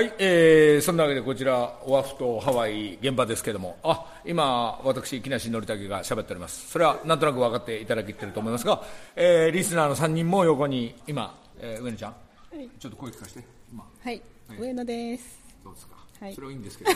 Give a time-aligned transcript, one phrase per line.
[0.00, 3.76] はい、えー、そんなわけでこちらオアフ島ハワイ現場ですけども。
[3.82, 6.70] あ今私木梨憲武が喋っております。
[6.70, 8.82] それはなんとなく分かっていただけてると思いますが、
[9.14, 13.44] えー、リスナーの3人も横に今、えー、上野ちゃん、はい、ちょっと声聞かせて。
[13.70, 13.84] 今。
[14.02, 14.22] はい、
[14.58, 15.38] 上野です。
[15.62, 16.34] どうですか、はい。
[16.34, 16.90] それはいいんですけど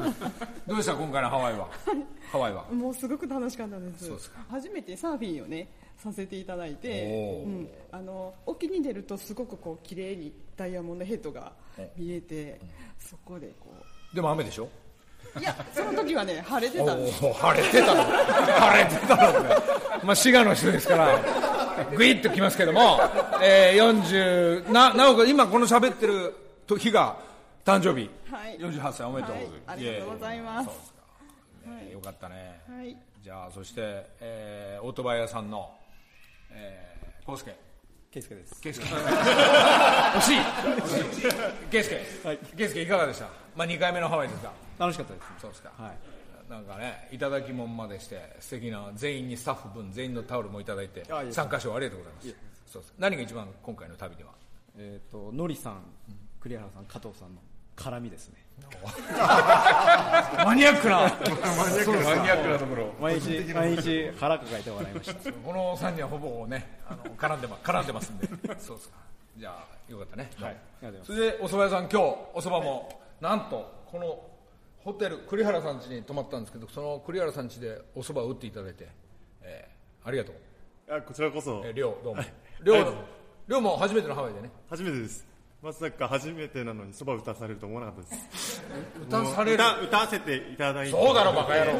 [0.66, 0.94] どうでした？
[0.94, 1.68] 今回のハワイは？
[2.32, 2.64] ハワイは？
[2.72, 4.06] もうすごく楽しかったです。
[4.06, 4.38] そうですか。
[4.48, 5.68] 初めてサーフィンをね
[5.98, 11.52] させていただいてうん、あの沖に出るとすごくこう綺麗にダイヤモンドヘッドが
[11.96, 12.60] 見えて、
[12.98, 13.74] そこでこ
[14.14, 14.68] でも雨でしょ？
[15.36, 18.02] ういやその時はね 晴れてたんです晴れてたの。
[18.04, 19.54] 晴れてたのね。
[20.02, 21.18] まあ滋賀の人ですから
[21.94, 22.98] グイッときますけども、
[23.42, 26.34] えー、40ななおかつ今この喋ってる
[26.78, 27.16] 日が
[27.64, 28.58] 誕生日、はい。
[28.58, 29.46] 48歳おめでとうはい。
[29.66, 30.66] ありがとうございます。
[30.66, 32.96] そうですか、ねよかったね、はい。
[33.22, 35.70] じゃあそして、えー、オートバイ屋さんの
[36.50, 37.50] えー、康介。
[37.52, 37.65] ケ
[38.18, 38.60] イスケです。
[38.60, 38.84] 圭介
[40.16, 40.36] 惜しい
[41.70, 43.28] 圭介はい圭介いかがでした？
[43.56, 45.26] まあ2回目のハワイですが楽しかったです。
[45.40, 45.96] そうですか、はい。
[46.50, 52.34] なんかね、いただきもんまでして、素敵な全員にスタッフ分、全員のタオルもいただいて参加賞ありがとうございます。
[52.66, 54.30] そうです何が一番今回の旅では？
[54.78, 55.82] えっ、と、のりさん、
[56.40, 57.40] 栗原さん、加藤さんの
[57.76, 58.45] 絡みですね。
[60.44, 61.10] マニアックな、マニ
[62.30, 62.92] アックなところ。
[63.00, 65.32] 毎日、毎日腹抱えて笑いました。
[65.32, 68.96] この3人はほぼね、あの絡んでま絡んでますんで、 そうですか。
[69.36, 70.30] じゃあよかったね。
[70.40, 70.50] はい。
[70.50, 71.12] ありがとうございます。
[71.14, 71.96] それでお蕎麦屋さん今日
[72.34, 74.20] お蕎麦もなんとこの
[74.78, 78.88] ホテル栗原さん家に泊まったんですけど、その栗原さん家でお蕎麦を打っていただいて、
[79.42, 79.76] えー
[80.08, 80.34] ありがとう。
[80.88, 82.20] あこちらこそえー、りょうどうも。
[82.20, 82.24] あ
[82.62, 82.94] りょう
[83.48, 84.50] りょうも初めてのハワイでね。
[84.70, 85.26] 初めてです
[85.66, 88.62] まさか初めてなのにそば歌わされると思わなかったです。
[89.08, 89.56] 歌される。
[89.56, 90.92] 歌歌わせていただいて。
[90.92, 91.72] そうだろバカ野郎。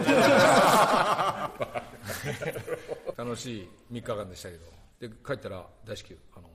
[3.25, 4.65] 楽しい3日間でしたけど。
[4.99, 6.49] で帰ったら大至急あの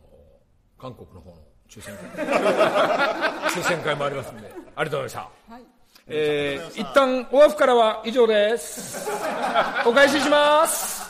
[0.78, 1.38] 韓国の方の
[1.70, 2.04] 抽選会。
[3.56, 4.52] 抽選会もありますんで。
[4.76, 5.64] ありがとうございました、はい。
[6.08, 9.10] えー、一旦オアフからは以上です。
[9.86, 11.01] お返しします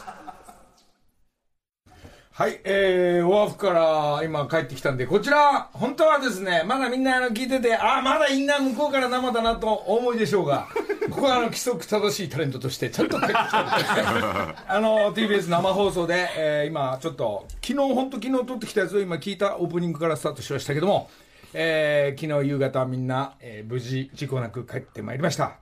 [2.41, 10.67] はい、えー、オアフから今帰ってきたんで、こちら、本当はですね、まだみんなあの聞いてて、ああ、まだインナー向こうから生だなとお思いでしょうが、
[11.11, 21.11] ここはあの規則正しいタレントとしてちゃんと帰ってきたんであの、TBS 生放送で、えー今ちょっと、昨日、本当昨日撮ってきたやつを今聞いたオープニングからスタートしましたけども、
[21.53, 25.57] えー昨日夕方みんな、えー無事事故なく帰ってまいりました。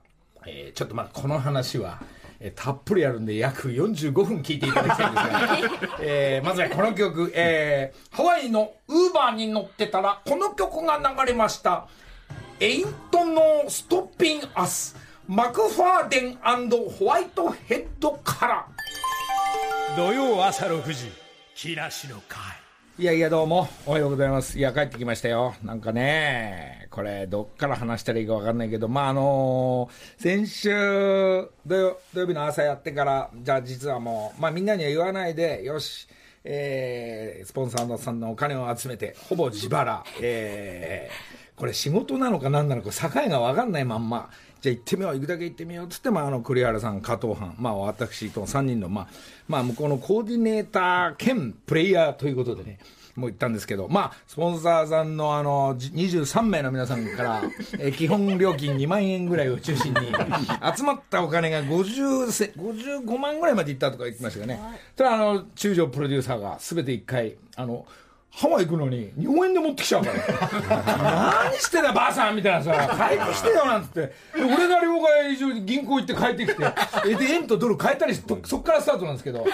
[0.46, 2.00] えーちょっとまあこの話は、
[2.40, 11.86] えーたっぷりあるんで約45分聞いていただきたいんですが、 えーまずはこの曲、えーハワイのウーバーに乗ってたらこの曲が流れました
[12.58, 14.96] 「エイントのストッピンアス」
[15.28, 16.38] マクファーデン
[16.98, 18.66] ホワイトヘッドから。
[19.96, 21.12] 土曜朝6時
[21.54, 22.59] 木梨の会
[23.00, 23.66] いやいやどうも。
[23.86, 24.58] おはようございます。
[24.58, 25.54] いや帰ってきましたよ。
[25.64, 30.70] なんかねこれどっから話したらいいか分かんないけどまああのー先週
[31.64, 36.08] 土曜日の朝やってからじゃあ実はもうまあみんなには言わないでよし
[36.44, 40.04] えースポンサーさんのお金を集めてほぼ自腹。
[40.20, 44.30] えーこれ仕事なのか何なのか境が分かんないまんま。
[44.60, 49.08] じゃあ行ってみよう行くだけ行ってみようっつって、まあ、あの栗原さん加藤藩、まあ、私と3人の、まあ
[49.48, 52.78] まあ、向こうのコーディネーター兼プレイヤーということでね
[53.16, 57.42] もう言ったんですけど、まあ、スポンサーさんのあのじ23名の皆さんから、
[57.78, 60.00] えー基本料金2万円ぐらいを中心に
[60.74, 64.58] 集まったお金が50せ55万ぐらいまでいったとか言ってましたよね、
[64.96, 67.84] それはあの中条プロデューサーが全て1回あの
[68.32, 71.42] ハワイ行くのに日本円で持ってきちゃうから。
[71.50, 73.08] 何してんだばあさんみたいなさ。
[73.10, 74.12] 帰ってきてよなんつって。
[74.34, 77.16] 俺が両替所に銀行行って帰ってきて。
[77.16, 79.44] で円とドル変えたりしてそっからスタートなんですけど。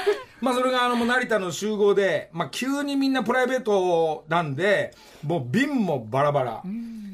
[0.40, 4.94] まあそれがあの成田の集合で、まあ、急にみんなプライベートなんで
[5.24, 6.62] もう便もバラバラ。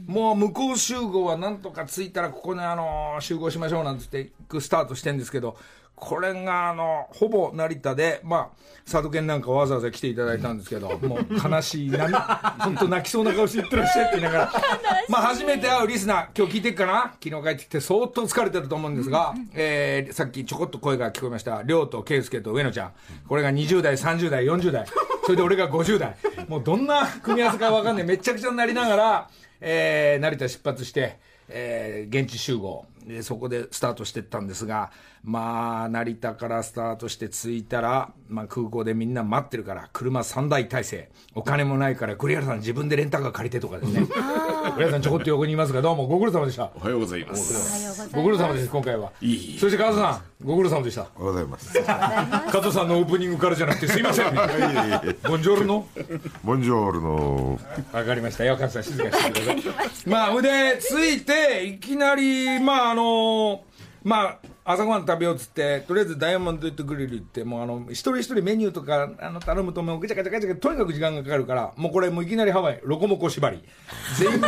[0.07, 5.57] もう向こう集合はなんとか着いたらここにあの集合しましょうなんつってスタートしてんですけど。
[6.05, 14.53] これがあのほぼ成田でまあ佐渡県なんかわざわざ来ていただいたんですけど もう悲しいな本当泣きそうな顔して言ってらっしゃいって言いながら
[15.09, 22.93] まあ初めて会うリスナー今日聞いてっかな昨日帰ってきて相当疲れてると思うんですが、えーさっきちょこっと声が聞こえました亮と圭介と上野ちゃん。
[23.29, 24.85] これが20代30代40代。
[25.25, 26.17] それで俺が50代。
[26.49, 29.29] もうどんな組み合わせか分かんないめっちゃくちゃになりながら、
[29.61, 34.91] えー成田出発して、えー現地集合でそこでスタートしてったんですが、
[35.25, 44.07] まあ、成田からスタートして着いたら、まあ、空港でみんな待ってるから、車3台体制、お金もないから、栗原さん自分でレンタカー借りてとかですね。
[44.75, 46.71] 栗原さんちょこっと横にいますが、どうもご苦労様でした。
[46.75, 48.11] おはようございます。
[48.13, 49.13] ご苦労様です、今回は。
[49.21, 51.07] いいそして加藤さん、ご苦労様でした。
[51.17, 51.73] おはようございます。
[51.83, 54.41] 加藤さんのオープニングからじゃなくて、すいません、ね。
[55.29, 55.87] ボンジョルノ
[56.43, 57.61] ボンジョールの。
[57.93, 59.91] わかりましたよ、加藤さん、静かにしてください。
[60.07, 63.65] まあ、で、着いて、いきなり、まあ、あの
[64.05, 73.63] まあ、朝ごはん食べようっつって、とりあえずダイヤモンド・イット・グリル行って、もうあの、一人一人メニューとか、あの、頼むともうぐちゃぐちゃぐちゃとにかく時間がかかるから、もうこれもういきなりハワイ、ロコモコ縛り。
[74.19, 74.43] 全員、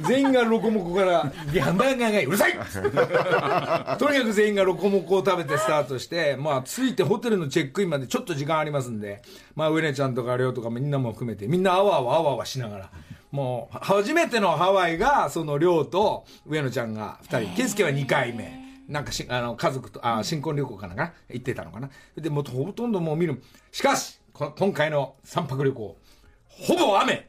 [0.08, 2.52] 全員がロコモコから、ギャンバーガーがうるさい
[3.98, 9.22] とにかく全員がロコモコを食べてスタートして、まあ、着いてホテルのチェックインまでちょっと時間ありますんで、
[9.54, 12.90] まあ、ウエネちゃんとかレオとかみんなも含めて、みんなあわあわあわあわしながら、
[13.34, 18.62] もう、初めてのハワイが、その、りょうと、上野ちゃんが2人、ケイスケは2回目。
[18.88, 20.94] なんかし、あの、家族と、あ、新婚旅行かな。
[20.94, 21.90] んか行ってたのかな。
[22.16, 23.42] で、もうほとんどもう見る。
[23.72, 25.98] しかし、こ今回の3泊旅行、
[26.46, 27.28] ほぼ雨。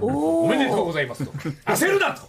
[0.00, 1.32] おめでとうございますと。
[1.32, 2.22] 焦るなと。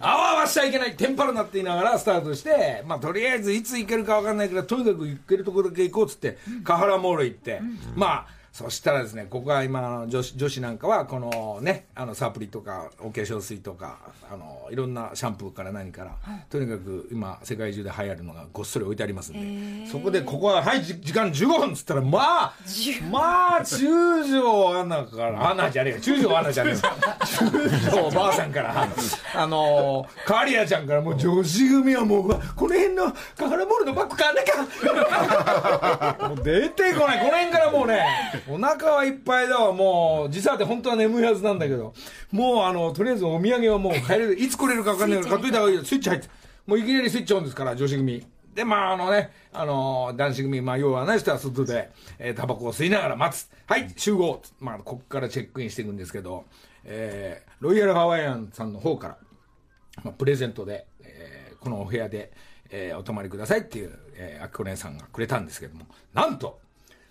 [0.00, 7.60] あわあわしちゃいけない、テンパるなって言いながらスタートして、まあ、とりあえずいつ行けるか分かんないから、とにかく行けるところだけ行こうっつって、カハラモール行って、
[7.94, 13.98] まあ、そしたらですね、ここは今、女子女子なんかは、このね、あのサプリとか、お化粧水とか、
[14.30, 16.16] あのいろんなシャンプーから何から、
[16.48, 22.54] とにかく今、世界中で流行るのがごっそり置いてありますんで、そこで、ここは、はい、じ時間15分っつったら、まあ、
[23.10, 26.38] まあ、中条アナから、アナじゃねえよ、中条。
[26.38, 26.78] アナじゃねえよ、
[27.50, 28.88] 中条おばあさんから、
[29.34, 36.28] あのカリアちゃんから、もう女子組はもう、この辺のカハラモールのバッグ買わなきゃ。
[36.28, 41.94] もう出てこない、この辺からもうね、お腹はいっぱいだわ、もう、時差で本当は眠いはずなんだけど、
[42.30, 46.28] もうあの、とりあえずお土産はもう帰れる、 いつ来れるか分かんないから買っといた方がいいよ、スイッチ入って。
[46.66, 48.26] もういきなりスイッチオンですから、女子組。
[48.54, 53.50] で、まあ、あのね、あの男子組、まあ、要はない人は外で、えータバコを吸いながら待つ。
[53.66, 54.40] はい、集合。
[54.60, 56.44] まあ、こっからチェックインしていくんですけど、
[56.84, 59.18] えーロイヤルハワイアンさんの方から、
[60.04, 62.30] まあ、プレゼントで、えーこのお部屋で、
[62.70, 66.60] えーお泊まりくださいっていう、えー、あきこ姉さんがくれたんですけども、なんと、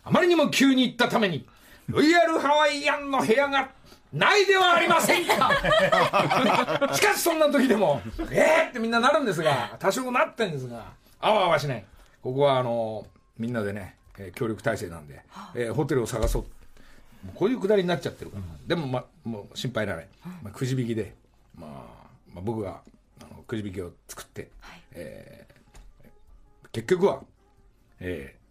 [0.03, 1.47] あまりにも急に行ったために、
[1.87, 3.69] ロイヤルハワイアンの部屋が
[4.11, 5.49] ないではありませんか
[6.93, 8.01] しかしそんな時でも、
[8.31, 11.85] えーってみんななるんですが、多少なってんですが、あわあわしない。
[12.21, 13.05] ここはあの、
[13.37, 15.21] みんなでね、えー協力体制なんで、
[15.55, 16.45] えーホテルを探そう。
[17.35, 20.07] こういうくだりになっちゃってるから、でも、ま、もう心配いらない、
[20.43, 21.15] まあ、くじ引きで、
[21.57, 21.71] まあ、
[22.33, 22.81] まあ、僕が
[23.21, 24.49] あのくじ引きを作って、
[24.91, 25.53] えー
[26.73, 27.21] 結局は、
[27.99, 28.43] えー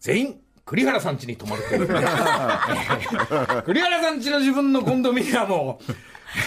[0.00, 5.80] 全員栗原さん家に泊まるという、 えー栗原さん家の自分のコンドミニアムを、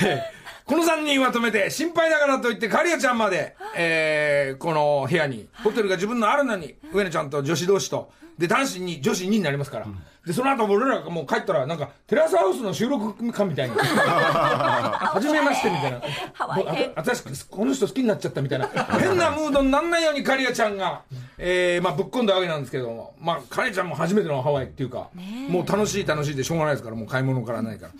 [0.04, 9.88] えーこの3人は止めて、心配だからといって、カリアちゃんまで、えーこの部屋に、ホテルが自分のあるのに、上野ちゃんと女子同士と、で、男子に、女子2になりますから。
[10.26, 13.76] で、その後、俺らがもう帰ったら、なんか、テラスハウスの収録かみたいに。
[13.78, 16.02] はじめましてみたいな。
[16.40, 18.68] あ新しく、この人好きになっちゃったみたいな。
[18.68, 21.04] 変なムードになんないようにカリアちゃんが、
[21.38, 25.10] えー、まあ、ぶっ込んだわけなんですけども、まあ、カリアちゃんも初めてのハワイっていうか、
[25.48, 27.92] もう楽しい楽しいでしょうがないですから、もう買い物からないから。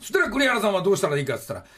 [0.00, 1.70] そしたら栗原さんはどうしたらいいかって言ったら、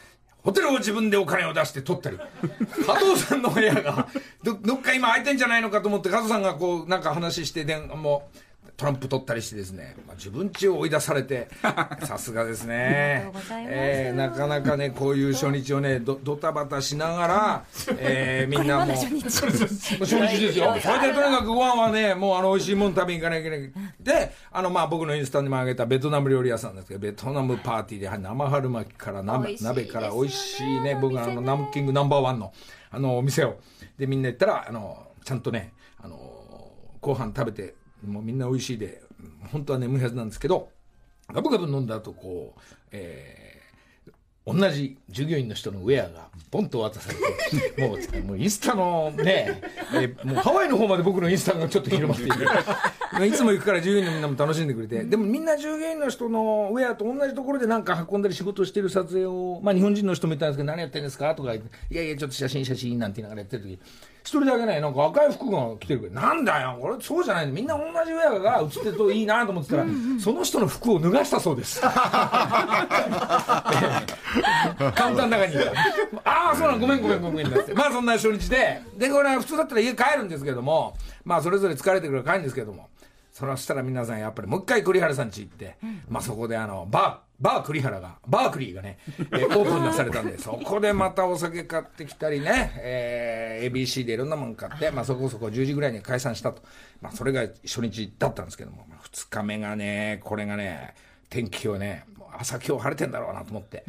[0.43, 2.17] ホテルを自分でお金を出して取ったり、
[2.85, 4.07] 加藤さんの部屋が
[4.43, 8.37] ど、どっか今空いてんじゃないのかと思って、加藤さんがこう、なんか話して、でもう、
[8.77, 11.47] トランプ取ったりしてですね、まあ、自分家を追い出されて、
[12.05, 13.23] さすがですね。
[13.25, 17.65] ありがとうございますえーなかなかね、こういう初日をね、ど、ドタバタしながら、
[17.97, 20.75] えーみんなもう、初日ですよ。
[20.79, 23.71] それでとにかくご飯はね、もうあの美味しいもの食べに行かなきゃいけない。
[23.99, 32.53] で、あのまあ僕のインスタにも上げたベトナム料理屋さんですけど、ベトナムパーティーで生春巻きから鍋鍋から美味しいね、僕があのナムキングナンバーワンの
[32.91, 33.57] あのお店を。
[33.97, 36.17] で、みんな行ったら、あの、ちゃんとね、あの、
[37.01, 37.75] ご飯食べて、
[38.07, 39.01] もうみんな美味しいで、
[39.51, 40.69] 本当は眠いはずなんですけど、
[41.31, 42.61] ガブガブ飲んだ後、こう、
[42.91, 43.47] えー
[44.47, 47.15] 同じ従業員の人のウェアがポンと渡され
[47.75, 49.61] て、 もう、もうインスタのね、
[49.93, 52.31] えーもうハワイの方まで僕のインスタがちょっと広まってい
[53.19, 63.79] て、 いつも行くから従業員のみんなも楽しんでくれて、でもみんな従業員の人のウェアと同じところでなんか運んだり仕事してる撮影を、まあ日本人の人もいたんですけど、何やってんですかとか言って、いやいや、ちょっと写真写真なんて言いながらやってる時
[64.27, 69.85] 一人だけね、なんか赤い服が着てるから、なんだよ、これそうじゃないみんな同じウェアが写ってるといいなと思ってたら、
[70.21, 71.79] その人の服を脱がしたそうです。
[71.79, 71.95] カウン
[74.91, 75.55] ターの中に。
[76.25, 77.73] ああ、そうなの、ごめんごめんごめんなって。
[77.73, 82.89] まあそんな初日で、で、これ普通だったら家帰るんですけども、まあそれぞれ疲れてくるから帰るんですけども、
[83.31, 85.77] そしたら皆さんやっぱりもう一回栗原さん家行って、
[86.09, 96.61] まあそこであの、ババー栗原が、バークリーがね、えー オープンなされたんで、そこでまたお酒買ってきたりね、えー ABC でいろんなもの買って、まあそこそこ10時ぐらいに解散したと。
[97.01, 100.93] まあそれが初日だったんですけども、まあ、2日目がね、これがね、
[101.29, 102.05] 天気をね、
[102.39, 103.83] 朝今日晴れてんだろうなと思って、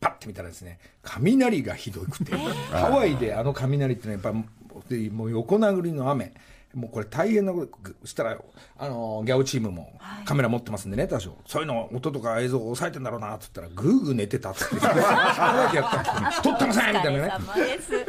[0.00, 2.36] パッて見たらですね雷がひどくて、
[2.70, 6.32] ハワイであの雷ってのはやっぱでもう横殴りの雨
[6.76, 8.38] もうこれ大変なことそしたら
[8.78, 11.34] あのギャオチームもカメラ持ってますんでね多少。
[11.46, 14.88] そういうの音とか映像を抑えてんだろうなって言ったらグーグー寝てたって言って。
[14.88, 16.04] それだけやっ
[16.36, 17.44] た撮ってませんみたいなね。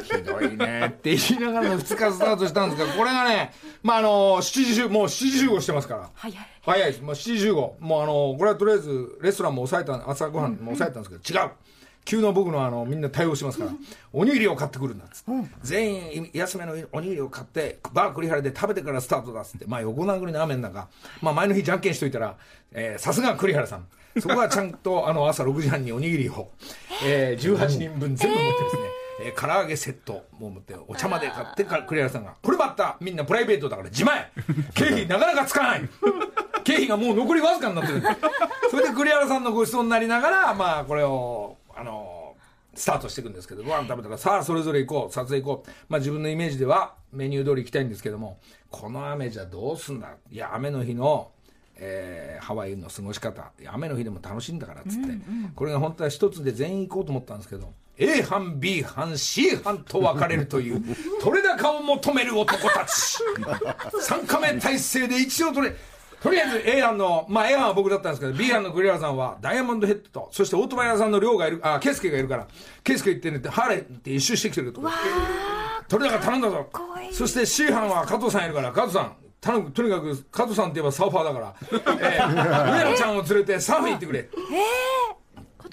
[0.04, 6.10] ひどいねって言いながらの2日スタートしたんですがこれがねまああの7時集もう7時集合してますから。
[6.14, 7.02] 早い早いです。
[7.02, 7.54] もう7時15。
[7.80, 11.52] もうあの、これはとりあえず、レストランも抑えた、朝ごはんも抑えたんですけど、違う
[12.08, 13.72] 急の僕のあの、みんな対応しますから、
[14.14, 15.32] おにぎりを買ってくるんだっつって。
[15.62, 20.88] 全員、安めのおにぎりを買って、バー栗原で食べてからスタートだっつって、まあ横殴りの雨の中、
[21.22, 22.38] まあ前の日じゃんけんしといたら、
[22.72, 23.86] えーさすが栗原さん。
[24.22, 26.50] そこはちゃんと、あの、朝6時半におにぎりを、
[27.06, 28.82] えー18人分全部持ってですね、
[29.26, 29.42] えー。
[29.42, 34.32] 唐揚げセットも持ってお茶まで買ってから栗原さんがこれまたみんなプライベートだから自前
[34.76, 35.90] 経費なかなかつかない。
[36.64, 38.02] 経費がもう残りわずかになってる。
[38.72, 42.36] それで栗原さんのご馳走になりながらまあこれをあの
[42.74, 45.72] スタートしていくんですけどご飯食べたらさあそれぞれ行こう撮影行こう。
[45.90, 50.10] まあ自分のイメージではメニュー通り行きたいんですけどもこの雨じゃどうすんだ？
[50.32, 51.32] いや雨の日の
[51.76, 55.10] えーハワイの過ごし方雨の日でも楽しいんだからっつって、
[55.56, 60.84] これが本当は一つで全員行こうと思ったんですけど A 班 B 班 C 班と分かれるという
[61.22, 63.18] 取れ高を求める男たち。
[64.08, 65.76] 3カメ体制で一応取れ
[66.28, 72.48] とりあえず A 班の、まあ A 班は僕だったんですけど、B 班の栗原さんはダイヤモンドヘッドと、そしてオートバイ屋さんの亮がいる、あ、ケイスケがいるから、
[72.84, 74.82] ケイスケ行ってねって、ハーレーって一周してきてると。
[75.88, 76.68] 取れ高頼んだぞ。
[77.14, 84.30] そして C 班は加藤さんいるから、加藤さん、頼む、とにかく加藤さんって言えばサーファーだから、えー、上野ちゃんを連れてサーフィン行ってくれ。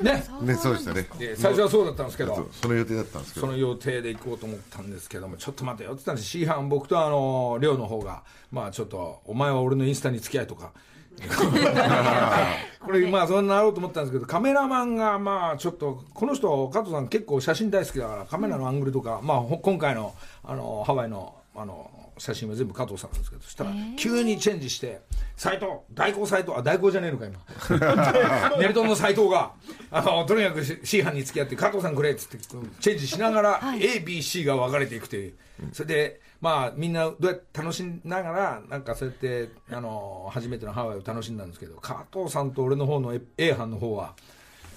[0.02, 0.24] ね。
[0.42, 1.06] ね、そうでしたね。
[1.18, 3.46] で最初はそうだったんですけど、その予定だったんですけど。
[3.46, 10.72] その予定で行こうと思ったんですけども、ちょっと待てよって言ったんです C 班、僕とあの、寮の方が、まあちょっと、お前は俺のインスタに付き合いとか。
[12.80, 25.00] これまあそんななろうと思ったんですけどカメラマンがまあちょっとこの人加藤さん結構写真大好きだからカメラのアングルとか、まあほ今回のあのハワイのあの写真は全部加藤さんなんですけどそしたら急にチェンジして
[25.36, 28.56] 斎藤代行斎藤あ代行じゃねえのか今。
[28.58, 29.52] ネルトンの斎藤が
[29.90, 32.38] あのとにかく C 班に付き合って加藤さんくれっつって
[32.80, 35.34] チェンジしながら ABC が分かれていくという。
[35.72, 44.14] それでまあみんなどうやって楽しみながらなんかそうやってあの初めてのハワイを楽しんだんですけど加藤さんと俺の方の A 班の方は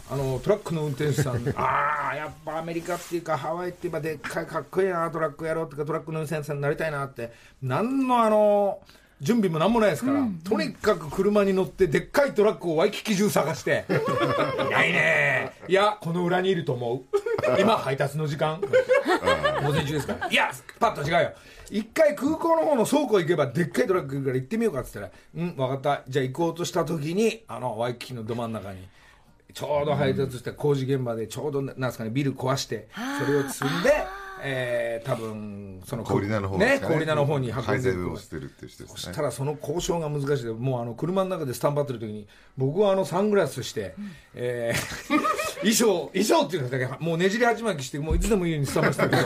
[0.09, 1.43] あのトラックの運転手さん。
[1.55, 7.33] ああやっぱアメリカっていうかハワイって言えばでっかいかっこいいなトラックやろうっていうかトラックの運転手さんになりたいなって。
[7.61, 8.79] 何のあの
[9.19, 13.85] 準備も何もないですから、とにかく車に乗ってでっかいトラックをワイキキ中探して。
[13.89, 15.53] いないね。
[15.67, 17.59] いやこの裏にいると思う。
[17.59, 18.61] 今配達の時間。
[19.63, 21.31] 午前中ですからいやパッと違うよ。
[21.71, 26.03] 一回空港の方の倉庫行けばでっかいトラックから行ってみようかっつったら「うん分かった。
[26.07, 28.87] じゃあ行こうとした時にあのワイキキのど真ん中に
[29.53, 32.87] ちょうど配達した工事現場でちょうどなんですかねビル壊して
[33.25, 33.91] それを積んで、
[34.43, 36.79] えー、多分その氷名の方ね
[37.15, 38.99] の方に運ん配で膳をしてるっていう人ですね。
[38.99, 39.21] そした。
[39.21, 40.43] らその交渉が難しい。
[40.43, 42.27] でもうあの車の中でスタンバってる時に
[42.57, 43.95] 僕はあのサングラスして、
[44.35, 49.23] えー衣装衣装っていうんですかもうねじり鉢巻きしてもういつでもいいようにスタンバしてるけど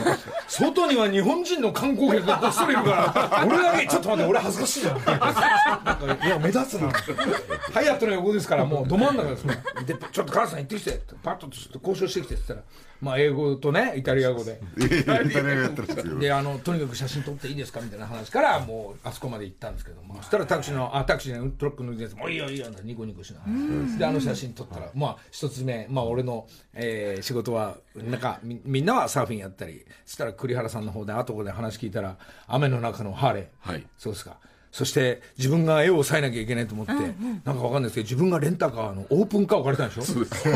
[0.48, 4.92] 外には日本人の観光客がこっそりいるから俺だけちょっと待って俺恥ずかしいな。
[4.94, 6.90] なんかいや目立つな。
[6.90, 14.60] ハイアットの横ですからもうど真ん中ですねでちょっと母さん行ってきてパッとちょっと交渉してきてって言ったらまあ英語とねイタリア語で。
[14.78, 16.18] イタリア語やってるんですけど。
[16.20, 20.14] であのとにかく写真撮っていいですかみたいな話からもうあそこまで行ったんですけども。
[20.18, 23.98] そしたらタクシーのあタクシーのトラックの運転手もういいよいいよ」ニコニコしながら。
[23.98, 32.16] であの写真撮ったらまあ一つ目まあ俺の、えー仕事はなんかみみんなはサーフィンやったりそしたら栗原さんの方で後で話聞いたら
[32.46, 33.86] 雨の中のハーレー、はい。
[33.98, 34.38] そうですか
[34.72, 40.02] そして自分が絵を抑えなきゃいけないと思って、なんかわかんないですけど自分がレンタカーのオープンカーを借りたんでしょ？
[40.02, 40.48] そうです。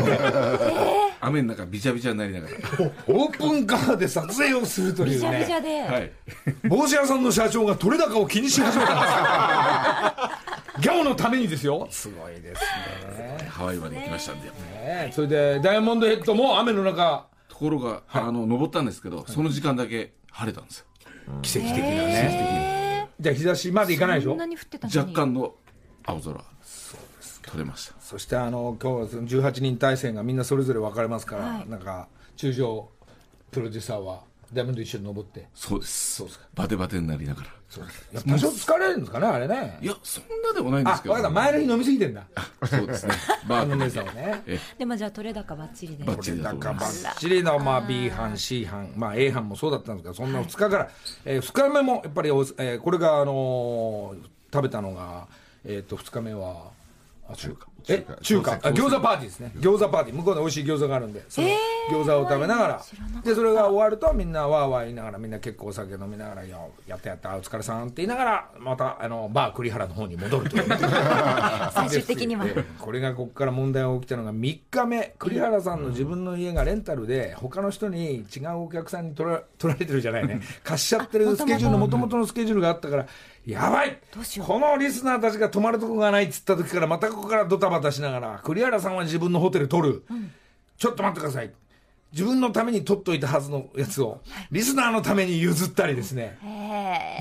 [1.21, 2.55] 雨の中びちゃびちゃになりながら。
[3.07, 6.11] オープンカーで撮影をするというびちゃびちねゃで、はい。
[6.67, 9.21] 帽子屋さんの社長が取れ高を気にし始めたんですよ。
[10.81, 11.87] ギャオのためにですよ。
[11.91, 12.61] すごいです
[13.19, 13.47] ね。
[13.49, 14.47] ハワイまで行きましたんで。
[14.47, 17.27] ねそれでダイヤモンドヘッドも雨の中。
[17.49, 20.85] ところが、あの、登ったんですけど、その時間だけ晴れたんですよ。
[21.41, 22.76] 奇跡的なね
[23.19, 24.31] じゃあ日差しまで行かないでしょ？
[24.31, 24.99] そんなに降ってたのに。
[24.99, 25.55] 若干の
[26.05, 26.43] 青空。
[27.43, 27.95] 取れました。
[28.01, 31.69] そしてあの今日はその18人体制がみんなそれぞれ分かれますから、はい。
[31.69, 32.89] なんか中条
[33.51, 35.47] プロデューサーはダイヤモンド一緒に登って。
[35.53, 36.15] そうです。
[36.15, 36.45] そうですか。
[36.53, 37.47] バテバテになりながら。
[38.13, 39.77] やっぱ多少疲れるんですかねあれね。
[39.81, 41.15] いやそんなでもないんであすけど。
[41.15, 42.25] 分かった前の日飲みすぎてんだ。
[42.65, 43.13] そうですね。
[43.47, 44.43] バ あの姉ーさんはね。
[44.45, 46.03] えでもじゃあ取れ高ばっちりで。
[46.05, 50.89] バッチリだなんかばっと思いますちりの、まあ、B 班 C 班、まあ、A 班もそうだったんですけどそんな2日から、
[51.25, 55.27] え2日目もやっぱりお、えーこれが、あのー食べたのが、
[55.65, 56.71] えー、と2日目は
[57.29, 58.53] あ中華え中華。
[58.53, 59.51] あ餃子パーティーですね。
[59.55, 59.89] 餃子。
[59.89, 60.17] パーティー。
[60.17, 61.47] 向こうで美味しい餃子があるんでその
[61.91, 62.81] 餃子を食べながら。
[63.23, 70.65] でそれが終わるとみんなわーわー言いながらみんな結構お酒飲みながら「いややったやったお疲れさん」って言いながらまたあのバー栗原の方に戻るという。
[71.71, 72.45] 最終的には。
[72.45, 75.15] ええこれがここから問題が起きたのが3日目。
[75.19, 80.41] 栗原さんの自分の家がレンタルで他の人に違うお客さんに取ら取られてるじゃないね。
[80.63, 83.07] 貸しちゃってるスケジュールのもともとのスケジュールがあったから
[83.47, 83.97] やばい！
[84.45, 90.03] このリスナーたちが泊まるとこがないっつった時からまたここからドタバタしながら栗原さんは自分のホテル取る、
[90.77, 91.51] ちょっと待ってください。
[92.11, 96.37] 自分のために取っといたはずのやつをリスナーのために譲ったりですね。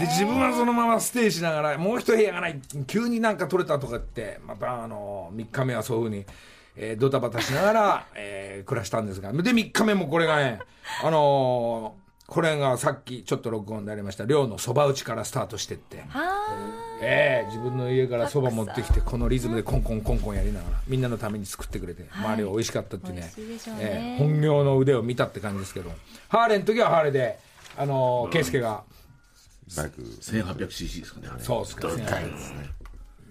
[0.00, 6.24] で自分はそのままステイしながらもう一部屋がない急になんか取れたとかってまたあの3日目はそういうふうに、
[6.76, 9.32] えードタバタしながら、 えー暮らしたんですが。
[9.32, 10.58] で3日目もこれがね
[11.04, 14.24] あのーこれがさっきちょっと録音でありました。
[14.24, 16.04] 寮のそば打ちからスタートしてって、
[17.00, 23.20] ええ自分の家からそば持ってきてこのリズムでコンコンコンコンやりながらみんなのために作ってくれて、周りが美味しかったっていうね。
[23.20, 23.30] ね。
[23.78, 25.90] ええ本業の腕を見たって感じですけど
[26.28, 27.38] ハーレーの時はハーレーで
[27.76, 28.82] あのー圭介が
[29.76, 30.02] バイク。
[30.02, 31.28] 1800cc ですかね。
[31.32, 32.04] あれそうですかね。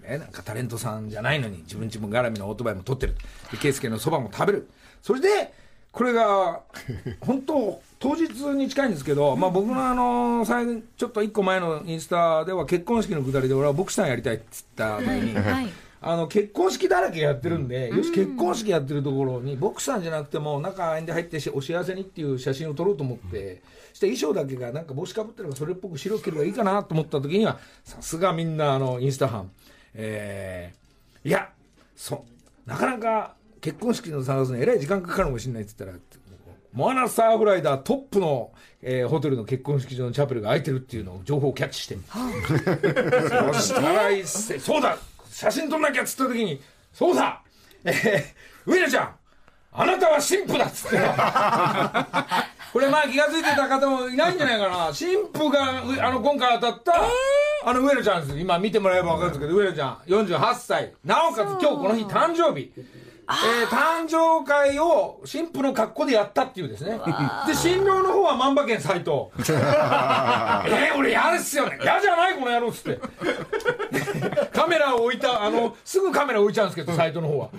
[0.08, 0.18] ね。
[0.20, 3.16] なんかタレントさんじゃないのに自分自分絡みのオートバイも取ってる。
[3.52, 4.70] で圭介のそばも食べる。
[5.02, 5.54] それで
[5.96, 6.60] これが
[7.22, 15.70] 本当当日に近いんですけど、まあ、僕のあのちょっと一個前のインスタでは結婚式のくだりで俺はボクサーやりたいっつった時に、はい。
[16.02, 29.50] あの結婚式だらけやってるんで、よし結婚式やってるところにボクサーじゃなくても中に入ってしお幸せにっていう写真を撮ろうと思って、して衣装だけがなんか帽子かぶってるからそれっぽく白ければいいかなと思った時にはさすがみんなあのインスタ班
[29.94, 31.50] えーいや
[31.96, 32.26] そ
[32.66, 33.36] なかなか
[33.66, 36.04] 結婚式の探すのえらい時間かかるかもしれないって言ったら
[36.72, 38.52] モアナサーフライダートップの、
[38.84, 45.00] えーホテルの結婚式場のチャペルが空いてるっていうのを情報をキャッチして、そしたら一斉そうだ
[45.32, 46.62] 写真撮んなきゃっつった時に
[46.94, 47.42] そうだ
[47.86, 49.16] えー、上野ちゃん
[49.72, 50.98] あなたは神父だっつって。
[52.72, 54.92] これまあ気が付いてた方もいないんじゃないかな。
[54.94, 56.94] 神父がうあの今回当たった、
[57.66, 58.40] あの上野ちゃんです。
[58.40, 60.94] 今見てもらえば分かるんですけど上野ちゃん48歳。
[61.06, 62.72] なおかつ今日この日誕生日
[63.28, 67.00] えー誕生会を新婦の格好でやったっていうですね。
[67.48, 71.80] で新郎の方は万馬券斎藤 えー、俺嫌ですよね。
[71.82, 73.00] 嫌じゃないこの野郎っつって。
[74.54, 77.50] カメラを置いたあのすぐカメラ置いちゃうんですけど斎藤の方は。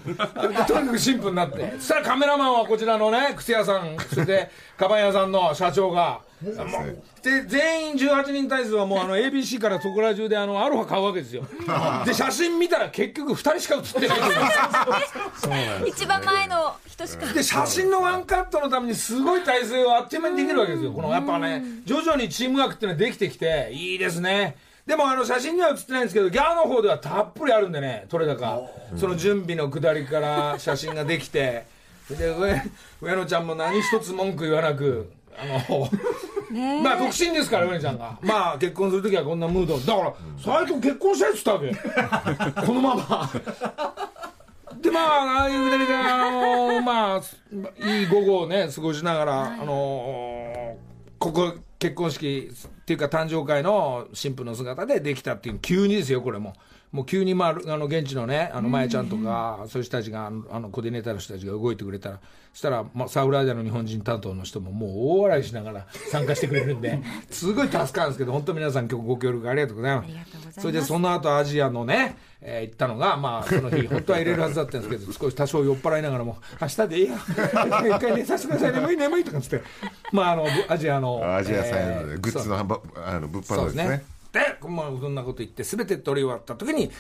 [0.48, 1.74] でとにかく新婦になって。
[1.78, 3.96] そしたらカメラマンはこちらのね靴屋さん。
[4.08, 11.46] それでカバン屋さんの社長がで全員18人体数はもうあの ABC からそこら中であのアロハ買うわけですよ。
[12.04, 14.20] で写真見たら結局2人しか写ってない。
[14.20, 17.32] んですよ一番前の人しか。
[17.32, 20.92] で写真のワンカットのためにすごい体勢をあっという間にできるわけですよ。
[20.92, 24.56] このやっぱね徐々にチームワークっていうのはできてきていいですね。
[24.86, 28.68] でもあの写真には写ってないんですけどギャーの方ではたっぷりあるんでね撮れ高。
[28.96, 31.64] その準備の下りから写真ができて。
[32.10, 32.62] で上
[33.00, 35.88] 上野ちゃんも何一つ文句言わなくあの
[36.50, 38.18] ねまあ独身ですから上野ちゃんが。
[38.22, 39.78] まあ結婚する時はこんなムード。
[39.78, 43.30] だから最近結婚したいっつったわけこのまま。
[44.80, 47.20] でまあああいうくだりであのまあ
[47.88, 50.76] いい午後をね過ごしながら、あの
[51.18, 56.54] ここ結婚式っていうか誕生会の新婦の姿でできたっていう急にですよこれも。
[56.96, 62.20] もう急に、まあ、あの現地のね、あの、まやちゃんとか、そういう人たちが、あの、あのコーディネーターの人たちが動いてくれたら、
[62.54, 70.04] そしたら、まあ、サウラージャの日本人担当の人も、もう大笑いしながら 参加してくれるんで、 すごい助かるんですけど、本当皆さん今日ご協力ありがとうございます。
[70.06, 70.60] ありがとうございます。
[70.62, 79.62] それで、その後アジアのね、えー行ったのが、まあ、その日、本当は入れるはずだったんですけど、 少し多少酔っ払いながらも、明日でいいや、一回寝させてください、眠い眠いとかつって、
[80.12, 83.88] まあ、あの、ぶアジアの、アジアさんえーのグッズの販売あの物販のですね。
[83.88, 84.15] で、
[84.68, 86.90] まあ、そんなこと言って、すべて撮り終わった時に、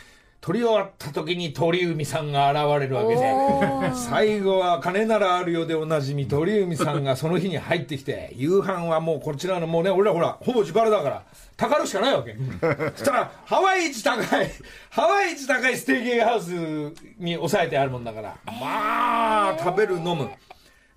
[0.40, 11.22] 撮り終わった時に鳥海さんが現れるわけで、 最後は金ならあるようでおなじみ鳥海さんがその日に入ってきて、 夕飯はもうこちらのもうね、俺らほら、ほぼ自腹だから、
[11.56, 12.36] たかるしかないわけ。
[12.96, 14.50] そしたら、ハワイ一高い、
[14.90, 16.50] ハワイ一高いステーキハウス
[17.18, 20.28] に抑えてあるもんだから、まあ、食べる、飲む。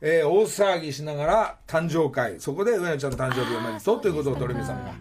[0.02, 2.40] えー大騒ぎしながら誕生会。
[2.40, 4.94] そこで上野ちゃんの誕生日おめでとうということを鳥海さんが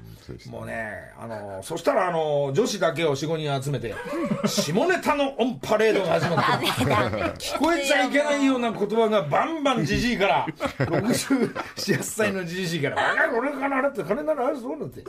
[0.50, 3.94] もうねあのそしたらあの女子だけを45人集めて
[4.46, 6.66] 下ネタのオンパレードが始まって
[7.38, 10.46] 聞こえちゃいけないような言葉がバンバンじじいから
[10.78, 15.04] 68歳のじじいから「あ俺から払って金ならあるそうなんて。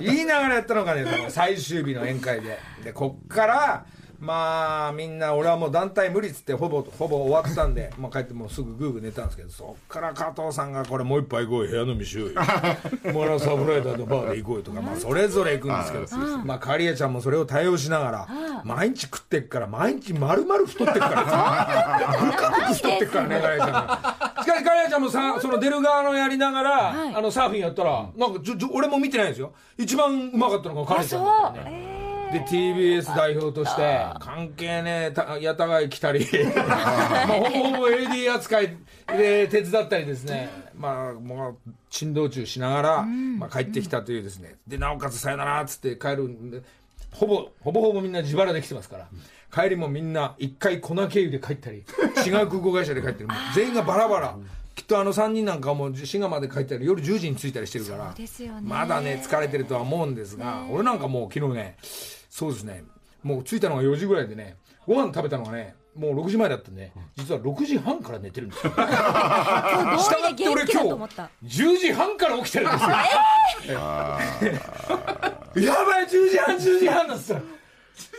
[0.00, 2.58] 言いながらやったのがねその最終日の宴会で。
[2.84, 3.86] でこっから
[4.20, 12.32] まあみんな俺はもう団体無理っつってほぼほぼ終わったんで、 まあ、帰ってもうすぐグーグー寝たんですけどそっから加藤さんがこれもう一杯行こうよ部屋飲みしよう。
[12.32, 12.42] よ
[13.12, 18.28] モラサブライダーのバーで行こうよとか、まあ、それぞれ行くんですけどまあカリエちゃんもそれを対応しながら
[18.64, 28.40] 毎日食ってっから毎日丸々太ってっからブカブカ太ってっからねカリエちゃんがしかしカリエちゃんもさその出る側のやりながら、あのサーフィンやったらなんか
[28.72, 29.52] 俺も見てないんですよ。
[29.78, 31.89] 一番うまかったのがカリエちゃんだったよね
[32.32, 36.26] で TBS 代表として関係ねえたやたがい来たり。
[36.56, 38.76] まあ ほぼほぼ AD 扱い
[39.08, 40.48] で手伝ったりですね。
[40.78, 44.54] まあもう珍道中しながら、まあ、帰ってきたというですね。
[44.66, 46.62] でなおかつさよならっつって帰るんで
[47.12, 49.08] ほぼほぼほぼみんな自腹で来てますから。
[49.52, 51.78] 帰りもみんな一回粉経由で帰ったり
[52.24, 53.28] 違う空港会社で帰ってる。
[53.54, 54.36] 全員がバラバラ。
[54.76, 58.14] きっとあの3人なんかも滋賀まで帰ったり夜10時に着いたりしてるから。
[58.62, 61.76] まだね疲れてるとは思うんですが俺なんかもう昨日ね
[62.30, 62.84] そうですね。
[63.22, 68.72] もう着いたのが4時ぐらいでねご飯食べたのがねもう6時前だったんで実は6時半から寝てるんですよ。
[68.78, 68.86] 今
[69.96, 72.90] 日したどうりで元気だと思った？10時半から起きてるんですよ、
[75.66, 77.40] やばい10時半10時半だっつったら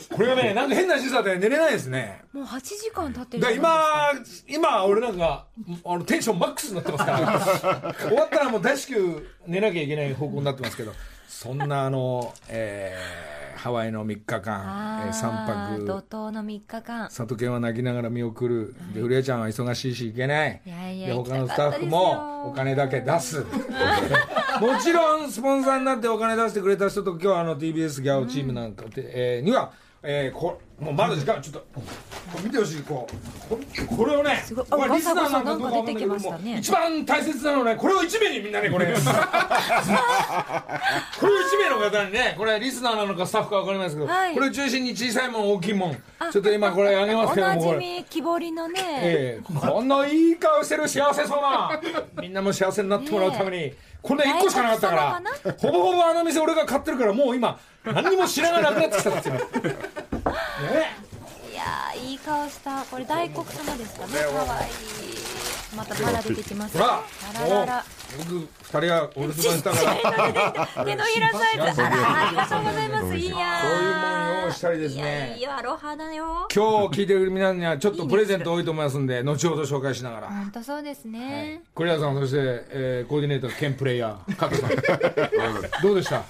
[0.10, 2.22] これがね なんか変な時差で寝れないですね。
[2.34, 4.12] もう8時間経ってる今
[4.48, 5.46] 今俺なんか
[5.86, 7.96] あのテンションマックスになってますから。
[8.10, 10.94] 終わったらもう大至急寝なきゃいけない方向になってますけど。
[11.28, 15.86] そんなあの、えーハワイの3日間、えー、3泊。
[15.86, 17.10] 怒涛の3日間。
[17.10, 18.76] 佐藤健は泣きながら見送る。
[18.92, 20.62] で古谷ちゃんは忙しいし行けない。
[20.66, 23.46] いやいや他のスタッフもお金だけ出す。
[24.60, 29.72] もちろんスポンサーになってお金出してくれた人と今日はあの TBS ギャオチームなんかで、えーには、
[30.04, 31.64] えーこもうまだ時間ちょっと。
[32.44, 33.08] 見てほしいこ
[33.52, 33.56] う。
[33.86, 36.20] ここれをねこれリスナーなんかどうかわかんないけどもう
[36.58, 38.88] 一番大切なのはねこれを1名にみんなねこれ。
[38.90, 39.04] これを
[41.38, 44.34] 1名の方にねこれリスナーなのかスタッフかわかりませんけど、はい。
[44.34, 45.94] これを中心に小さいもん大きいもん。
[46.32, 47.78] ちょっと今これあげますおなじけどもこれ。
[47.78, 49.44] み木彫りのね、ええ。
[49.54, 51.80] このいい顔してる幸せそうな。
[52.20, 55.22] みんなも幸せになってもらうために、これ1個しかなかったから。
[55.44, 59.42] 大ほぼほぼあの店俺が買ってるからもう今何にも知らがなくなってきたんですよね
[61.52, 62.84] いやーいい顔した。
[62.90, 64.14] これ大黒様ですかね。
[64.24, 65.21] かわいい
[65.76, 67.86] またバラ出てきますほらあらら
[68.18, 68.46] 僕2
[68.86, 69.78] 人はお留守番したか
[70.76, 70.84] ら。
[70.86, 71.82] 手のひらサイズ。
[71.82, 73.16] あらありがとうございます。
[73.16, 76.48] いやーこういうもん用意したりですいやねいいよアロハだよ。
[76.54, 80.28] 今日聞いてる皆さんにはちょっとプレゼント多いと思いますんで後ほど紹介しながら。
[80.28, 82.38] 本当そうですね、栗原さんそして、
[82.72, 84.72] えーコーディネーター兼プレイヤー加藤さん。
[85.82, 86.24] どうでした？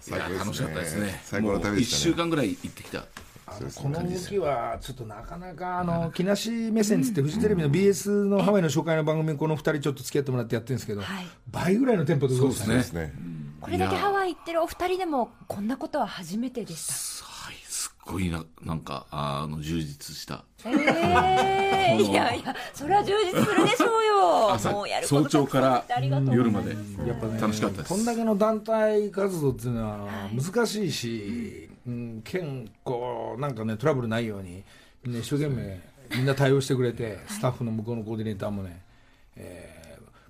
[0.00, 0.38] 最高ですね。
[0.38, 1.20] 楽しかったですね。
[1.24, 2.02] 最高の旅もう1でしたね。
[2.12, 3.04] 週間ぐらい行ってきた
[3.46, 11.26] この動きはちょっとなかなかあの木梨目線つってフジテレビの BS のハワイの紹介の番組にこの2人ちょっと付き合ってもらってやってるんですけど、はい。
[11.50, 13.12] 倍ぐらいのテンポで動いてたそうでですね。
[13.60, 20.44] これだけハワイ行ってるお二人でもこんなことは初めてでしたはいすっごいななんかあの充実した。
[20.64, 24.52] えー、 いやいやそれは充実するでしょうよ。
[24.54, 25.84] 朝もうやること早朝から
[26.32, 26.70] 夜まで。
[27.06, 27.94] やっぱね楽しかったです。
[27.94, 32.44] こんだけの団体活動っていうのは難しいし、うん、結
[32.84, 34.64] 構なんかねトラブルないように
[35.04, 35.80] みんな一生懸命
[36.16, 38.82] みんな対応してくれてスタッフの向こうのコーディネーターもね、
[39.36, 39.76] えー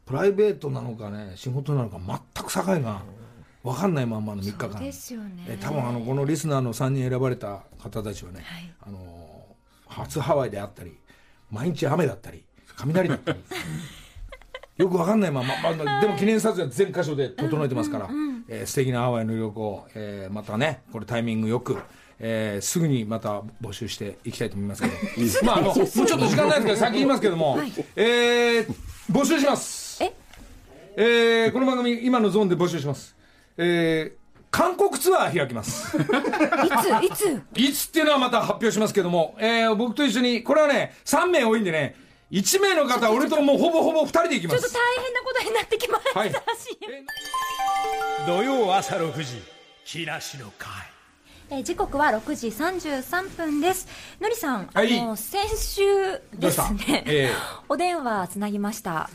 [0.07, 3.03] プライベートなのかね仕事なのか全く境が
[3.65, 4.81] 分かんないまんまの3日間。
[4.81, 5.45] ですよね。
[5.49, 8.73] え多分あのこのリスナーの3人選ばれた方たちはね、はい。
[8.83, 9.45] あの
[9.89, 10.97] 初ハワイであったり
[11.51, 12.45] 毎日雨だったり
[12.77, 13.41] 雷だったり。
[14.77, 18.11] よくわかんないまま、まあ、でも記念撮影は全箇所で整えてますから、
[18.49, 21.79] えー素敵なハワイの旅行、えーまたねこれタイミングよく、
[22.19, 24.95] えーすぐにまた募集していきたいと思いますけど。
[25.45, 27.59] まああのもうちょっと時間ないですけど先言いますけども、
[27.97, 28.75] えー
[29.11, 30.03] 募集します。
[30.03, 30.13] え？
[30.97, 33.17] えーこの番組今のゾーンで募集します。
[33.57, 35.99] えー韓国ツアー開きます。
[35.99, 36.05] いつ？
[36.07, 37.61] いつ？
[37.61, 41.95] いつっていうのはまた発表しますけども、えー僕と一緒に、これはね、3名多いんでね、
[42.31, 44.63] 1名の方、俺ともうほぼほぼ2人で行きます。
[44.63, 46.33] ちょっと大変なことになってきました、はい。
[48.27, 49.43] 土曜朝6時
[49.85, 50.71] 木梨の会。
[51.49, 53.87] えー時刻は6時33分です。
[54.21, 54.99] のりさん、はい。
[54.99, 55.85] あの先週
[56.35, 57.35] ですね、ええ。
[57.69, 59.09] お電話つなぎました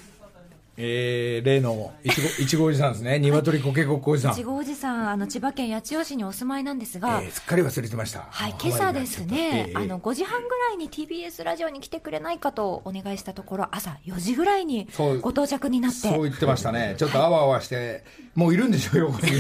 [0.78, 3.20] えー、例のいちごいちごおじさんですね。
[3.20, 4.32] 鶏コケコッコおじさん。
[4.32, 8.28] いちごおじさんあの千葉県八千代市にお住まいなんですが、えーすっかり忘れてました。
[8.30, 14.88] はい、今朝ですね、えーあの5時半ぐらいに TBS ラジオに来てくれないかとお願いしたところ、朝4時ぐらいに
[15.22, 16.96] ご到着になって、そう言ってましたね。
[16.98, 18.04] ちょっとあわあわして
[18.34, 19.34] もういるんでしょ横に。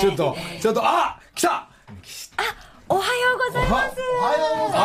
[0.00, 1.68] ちょっとちょっとあ来た！
[2.90, 3.96] おはようございます。
[4.72, 4.78] あ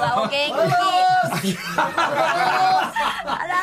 [0.00, 0.30] さあお元
[1.42, 1.56] 気に。
[1.76, 3.46] あ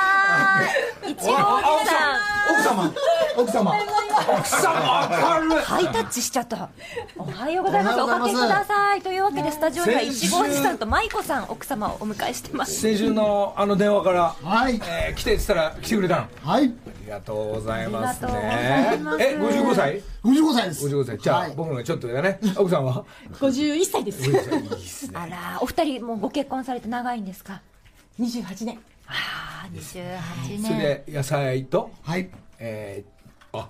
[1.15, 2.33] らー、いちごおじさん。
[2.53, 2.93] 奥様。
[3.37, 3.73] 奥様。
[4.37, 5.09] 奥様
[5.47, 5.61] 明る。
[5.61, 6.69] いハイタッチしちゃった。
[7.17, 7.99] おはようございます。
[8.01, 9.01] おかけください。
[9.01, 12.79] というわけで、スタジオにはいちごおじさんと舞子さん、奥様をお迎えしてます。
[12.81, 14.75] 先週のあの電話から、はい。
[14.75, 16.21] えー来てって言ったら来てくれたの。
[16.45, 16.67] あはい。
[16.67, 19.21] りがとうございますありがとうございねます。
[19.23, 20.87] え55歳？55歳です。
[20.87, 21.17] 55歳。
[21.17, 21.53] じゃあ、はい。
[21.55, 22.39] 僕のがちょっと上だね。
[22.57, 23.03] 奥さんは
[23.39, 25.09] ？51歳です。
[25.13, 27.61] あら、お二人もうご結婚されて長いんですか
[28.19, 30.79] ？28年ああ、28それ年。
[30.79, 31.91] で野菜と？
[32.03, 32.29] はい。
[32.59, 33.69] えーあ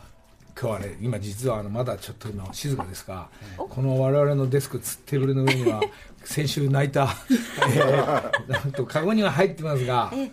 [0.59, 5.81] 今日はね今実はあのまだちょっと今静かですがこの我々のデスクつテーブルの上には
[6.23, 7.09] 先週泣いた、
[7.73, 10.31] えーなんとカゴには入ってますがえ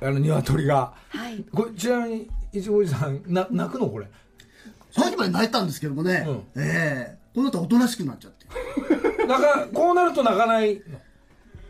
[0.00, 1.44] あの鶏が、はい。
[1.52, 4.06] これちなみにいちごおじさんな泣くのこれ？
[4.92, 10.98] さっきまで泣いたんですけどもね、うんええこの後おとなしくなっちゃってい泣かこうなると泣かないのや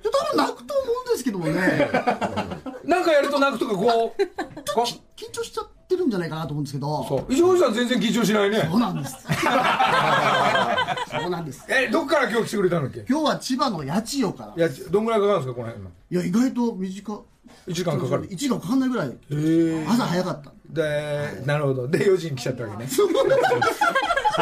[0.03, 1.91] 多分泣くと思うんですけどもね。
[2.85, 4.23] なんかやると泣くとかこう
[4.81, 7.05] 緊張しちゃってるんじゃないかなと思うんですけど。
[7.09, 7.33] そう。
[7.33, 8.69] いちごおじさん全然緊張しないね。
[8.71, 9.17] そうなんです。
[11.11, 11.65] そうなんです。
[11.69, 13.05] えどっから今日来てくれたんだっけ？
[13.09, 14.67] 今日は千葉の八千代から。
[14.67, 15.91] いやどんぐらいかかるんですかこの辺の？
[16.11, 17.17] いや意外と短い。
[17.69, 18.29] 1時間かかる。
[18.29, 18.89] 1時間かかんない。
[18.89, 19.13] ぐらい
[19.89, 20.53] 朝早かった。
[20.69, 21.89] でなるほど。
[21.89, 22.89] で4時に来ちゃったわけね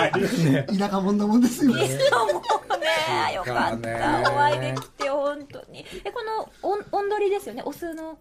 [0.00, 0.12] はい。
[0.52, 1.74] ね 田舎者なもんですよ。
[1.74, 4.32] ねもうね、よかっねた。
[4.32, 5.84] お会いできて、本当に。
[6.04, 8.08] え、この、おん、おんどりですよね、オスの。
[8.08, 8.18] はい。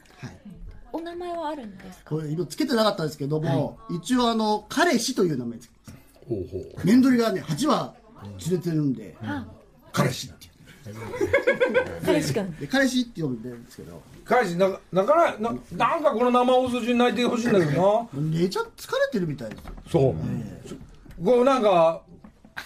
[0.94, 2.12] お名前はあるんですか？
[2.12, 6.00] これ今つけてなかったんですけども、一応あの彼氏という名前つけてます。
[6.30, 6.86] ほうほう。
[6.88, 9.16] 面取りがね8羽連れてるんで、
[9.92, 10.48] 彼氏って
[12.06, 12.56] 彼氏くん。
[12.58, 14.02] で彼氏って呼んでるんですけど。
[14.24, 18.22] 彼氏な泣かないななんかこの生放送中に泣いてほしいんだけどな。
[18.22, 19.72] 寝ちゃ疲れてるみたいですよ。
[19.92, 20.16] そう、
[21.23, 22.04] こうなんか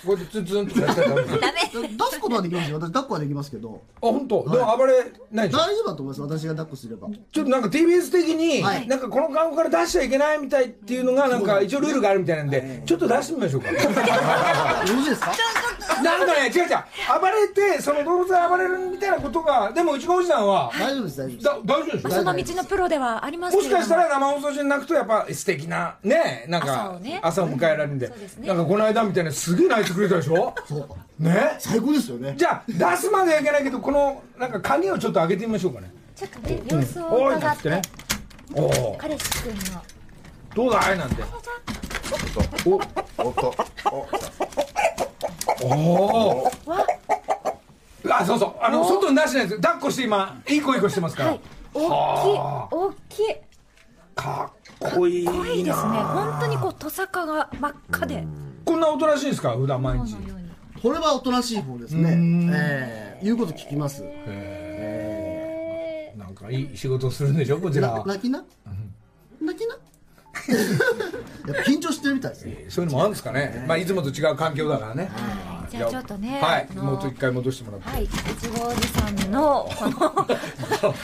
[0.05, 1.27] こうやってツンツンってやってたらあダメ。
[1.89, 2.77] 出すことはできますよ。
[2.77, 3.81] 私抱っこはできますけど。
[3.99, 5.59] 本当、でも暴れないでしょ？
[5.59, 7.07] 大丈夫だと思います私が抱っこすれば。
[7.31, 8.87] ちょっとなんか TBS 的に、はい。
[8.87, 13.71] なんかこの顔から出しちゃいけないみたいっていうのがなんか一応ルールがあるみたいなんでちょっと出してみましょうか。
[13.73, 13.81] よろ
[15.03, 15.31] しいですか？
[16.03, 16.67] なんかね違う違う。
[17.19, 21.43] 暴れてその動物が暴れるみたいなことがでもうちのおじさんは大丈夫です大丈夫です。
[21.43, 22.09] だ大丈夫でしょ？
[22.11, 23.95] その道のプロではありますもしけれども。
[23.95, 27.19] かしたら生放送中に泣くとやっぱ素敵なねなんか朝をね。
[27.23, 28.07] 朝を迎えられるんで。
[28.07, 28.47] そうですね。
[28.47, 30.53] なんかこの間みたいにすげえ泣いてくれたでしょ？
[30.67, 31.23] そう。
[31.23, 31.55] ね？
[31.59, 32.33] 最高ですよね。
[32.37, 35.91] じゃあ出すまではいけないけどこのなんか鍵をちょっと開けてみましょうかね。
[36.15, 37.69] ちょっとね、様子をおい伺って。
[37.69, 37.89] ねて。
[38.55, 39.81] おお彼氏くんの。
[40.55, 41.23] どうだいなんて？
[42.65, 42.83] おっ
[43.35, 43.55] と
[45.61, 46.85] おおわ、
[48.09, 51.41] あそうそうあの外に出してないです抱っこして今いい子いい子してますから、はい。
[51.73, 51.89] 大きい、
[52.71, 53.35] 大きい。
[54.15, 54.51] か
[54.87, 55.89] っこいいな濃いですね。
[55.99, 58.25] 本当にこう、トサカが真っ赤で。
[58.65, 59.55] こんなおとなしいんですか？
[59.57, 60.15] 普段毎日。
[60.81, 62.15] これはおとなしい方ですね。
[62.15, 62.49] ん。
[62.53, 63.21] ええ。
[63.23, 64.03] 言うこと聞きます。
[64.05, 67.59] えなんかいい仕事するんでしょ？
[67.59, 68.03] こちら。
[68.05, 68.43] 泣きな？
[69.41, 69.77] 泣きな？
[71.65, 76.39] 緊張してるみたいですねそういうのもあるんですかね、まあいつもと違う環境だからね、ーじゃあちょっとね。
[76.41, 76.67] はい。
[76.77, 80.27] もう一回戻してもらって、はい、いちごおじさんのこの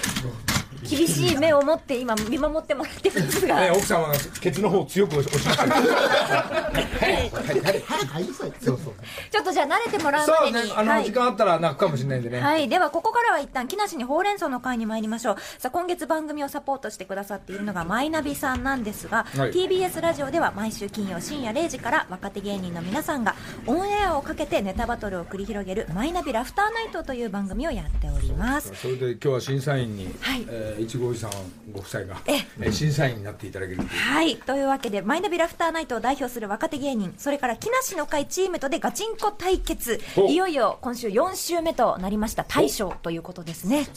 [0.89, 5.71] 厳しい目を持って今見守ってもらってるんですが、ね、奥様がケツの方を強く押しましたけ
[8.65, 12.19] ちょっとじゃあ慣れてもらうまでに、ねあの、時間あったら泣くかもしれない。
[12.19, 12.69] んでね、はい。
[12.69, 15.35] では、ここからは一旦、木梨にほうれん草の会に参りましょう。
[15.59, 17.55] さあ、今月番組をサポートしてくださってい。
[17.57, 19.51] るのが、マイナビさんなんですが、はい。
[19.51, 23.35] TBS ラジオでは毎週金曜深夜0時から若手芸人の皆さんが
[23.67, 27.23] オンエアをかけてネタバトルを繰り広げるマイナビラフターナイトとい。
[27.25, 28.73] う番組をやっております。
[28.75, 30.45] それで今日は審査員に、はい。
[30.47, 31.31] えーいちごおじさん
[31.71, 34.37] ご夫妻がええー審査員になっていただけるはい。
[34.37, 40.01] というわけで、マイナビラフターナイトを代表する若手芸人、それから木梨の会チームとでガチンコ対決。
[40.17, 43.87] おいよいよ今週4週目となりました大賞ということですね。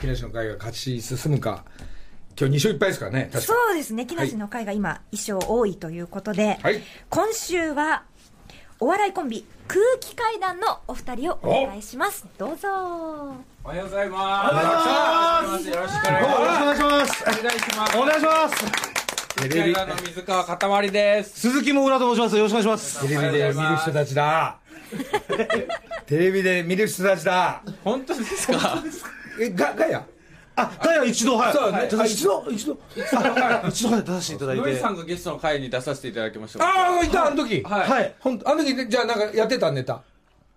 [0.00, 1.64] 木梨の会が勝ち進むか
[2.38, 4.04] 今日2勝1敗ですからねそうですね。
[4.06, 8.04] 木梨の会が今、一勝多いということで、はい今週は、
[8.78, 12.26] お笑いコンビ、空気階段のお二人をお願いします。
[12.36, 12.68] どうぞ。
[13.64, 15.68] おはようございます。
[15.70, 17.24] よろしくお願いします。
[17.24, 17.96] お願いしますお願いします。
[17.96, 21.40] お願いしますテレビの水川かたまりです。
[21.40, 24.58] 鈴木もぐらと申しますよろしくお願いしますテレビで見る人たちだ
[26.06, 28.82] テレビで見る人たちだ本当ですか？
[29.40, 30.06] えガガヤ？
[30.56, 31.52] あダイヤ一度はい。
[31.52, 31.86] そうね。
[31.90, 32.78] 出させてあ一度一度。
[32.98, 34.62] あ一度はい出させていただいて。
[34.62, 37.62] ノリさんがゲストの会に出させていただきましたああいたあの時。
[37.62, 37.88] はい。
[37.88, 38.14] はい。
[38.20, 40.02] ほんあの時ねじゃあなんかやってたネタ。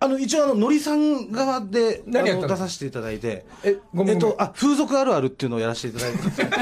[0.02, 2.48] あの一応あののりさん側で何やったの？
[2.48, 3.46] あの出させていただいて。
[3.64, 4.32] えごめんごめん。
[4.32, 6.20] えっとあ風俗あるあるっていうのをやらせていただいて。
[6.32, 6.58] すみま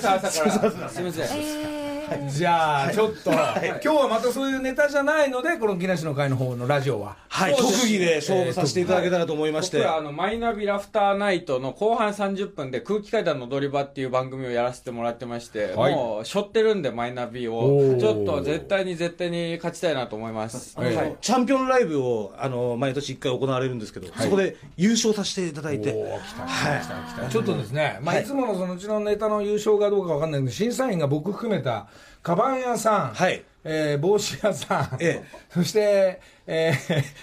[0.00, 0.30] せん朝から
[0.88, 1.77] すみません
[2.28, 7.16] じゃあちょっと今日はまたそういうネタじゃないのでこの木梨の会の方のラジオは。
[7.28, 9.78] はい特技で勝負させていただけたらと思いまして。
[9.78, 15.94] 僕らあのマイナビラフターナイトの後半30分で空気階段の踊り場っていう番組をやらせてもらってまして、はい。
[15.94, 18.00] もう背負ってるんでマイナビおをー。
[18.00, 21.16] ちょっと絶対に絶対に勝ちたいなと思います、あのはい。
[21.20, 28.24] チャンピオンライブをあの毎年1回行われるんですけど、そこで優勝させていただいて、はい、ちょっとですね、まあ、い。
[28.24, 31.88] つものそのうちのネタの優勝かどうかわかんないけど、審査員が僕含めた、
[32.22, 33.42] カバン屋さん、はい。
[33.64, 35.24] えー帽子屋さん、ええ。
[35.52, 36.72] そして、え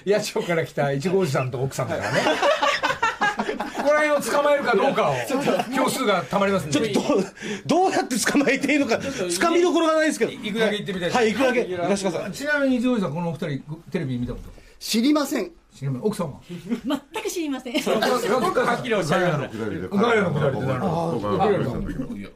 [0.05, 2.21] ー、八千代から来たいちごおじさんと奥さんだからね。
[3.77, 5.13] ここら辺を捕まえるかどうかを、
[5.75, 6.91] 票数がたまりますんで。
[6.91, 7.25] ちょっとどう
[7.65, 12.31] どうやって捕まえていいのか、つかみどころがないですけど、行くだけ行ってみたいはい、行くだけ。
[12.33, 13.47] ちなみにいちごおじさん、このお二人、
[13.91, 14.49] テレビ見たこと？
[14.79, 16.07] 知りません知りません。
[16.07, 17.73] 奥さんは全く知りません。
[17.73, 21.43] はっきりおっしゃるのくだりでガヤのくだりでなるほど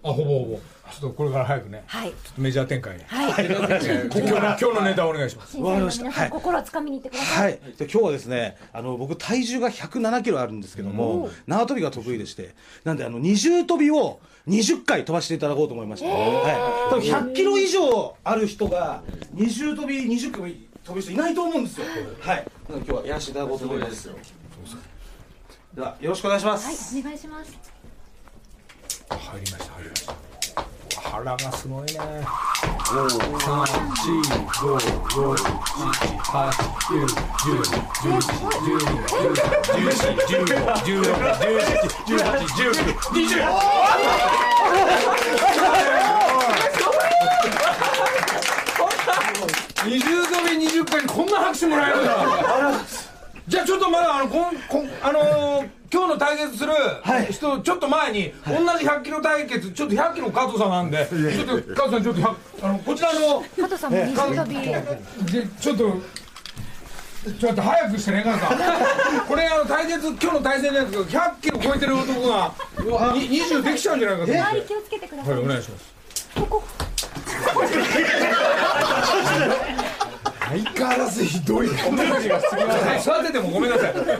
[0.03, 0.59] あ、ほぼほぼ。
[0.89, 2.09] ちょっとこれから早くね、はい。
[2.09, 3.03] ちょっとメジャー展開に。
[3.05, 3.45] はい。
[3.45, 5.51] 今日の今日のネタお願いします。
[5.51, 21.85] 審査員の皆さん、はい心をつかみに行ってください、はい、で今日はですねあの僕体重が107キロあるんですけども縄跳びが得意でしてなんであの二重跳びを20回飛ばしていただこうと思いまして、はい、多分100キロ以上ある人が二重跳び20回飛ぶ人いないと思うんですよ。
[22.19, 22.45] はい。
[22.67, 24.09] なので今日はやらせていただこうと思います
[25.75, 27.59] ではよろしくお願いします、はいお願いします。
[29.09, 30.15] 入りました入りました。
[30.99, 31.93] 腹がすごいね。
[32.89, 33.07] 五
[33.39, 34.19] 三四
[34.61, 35.45] 五六七
[36.17, 36.33] 八
[36.89, 38.97] 九十十一十二
[39.85, 40.49] 十三十四十五
[40.85, 41.61] 十六十
[42.05, 42.73] 七十八十九
[43.13, 43.31] 二十
[49.89, 52.15] 二重跳び二十回にこんな拍手もらえるんだ。
[53.47, 56.71] じゃあちょっとまだあのこんこんあのー今日の対決する
[57.31, 64.53] 人、ちょっと前に、同じ100キロ対決ちょっと100キロ加藤さんなんで、ちょっと加藤さんちょっと100あのこちらの加藤さんも二重跳び
[65.31, 65.97] でちょっと
[67.39, 68.53] ちょっと早くしてね加藤さ
[69.23, 69.25] ん。
[69.25, 72.53] これあの対決今日の対戦じゃないですけど100キロ超えてる男が
[73.15, 74.49] に20できちゃうんじゃないかと思って。
[74.51, 75.95] 周り気をつけてください、はいお願いします
[80.49, 83.93] 相変わらずひどいコメントがすみません座っててもごめんなさい。
[83.93, 84.15] 加藤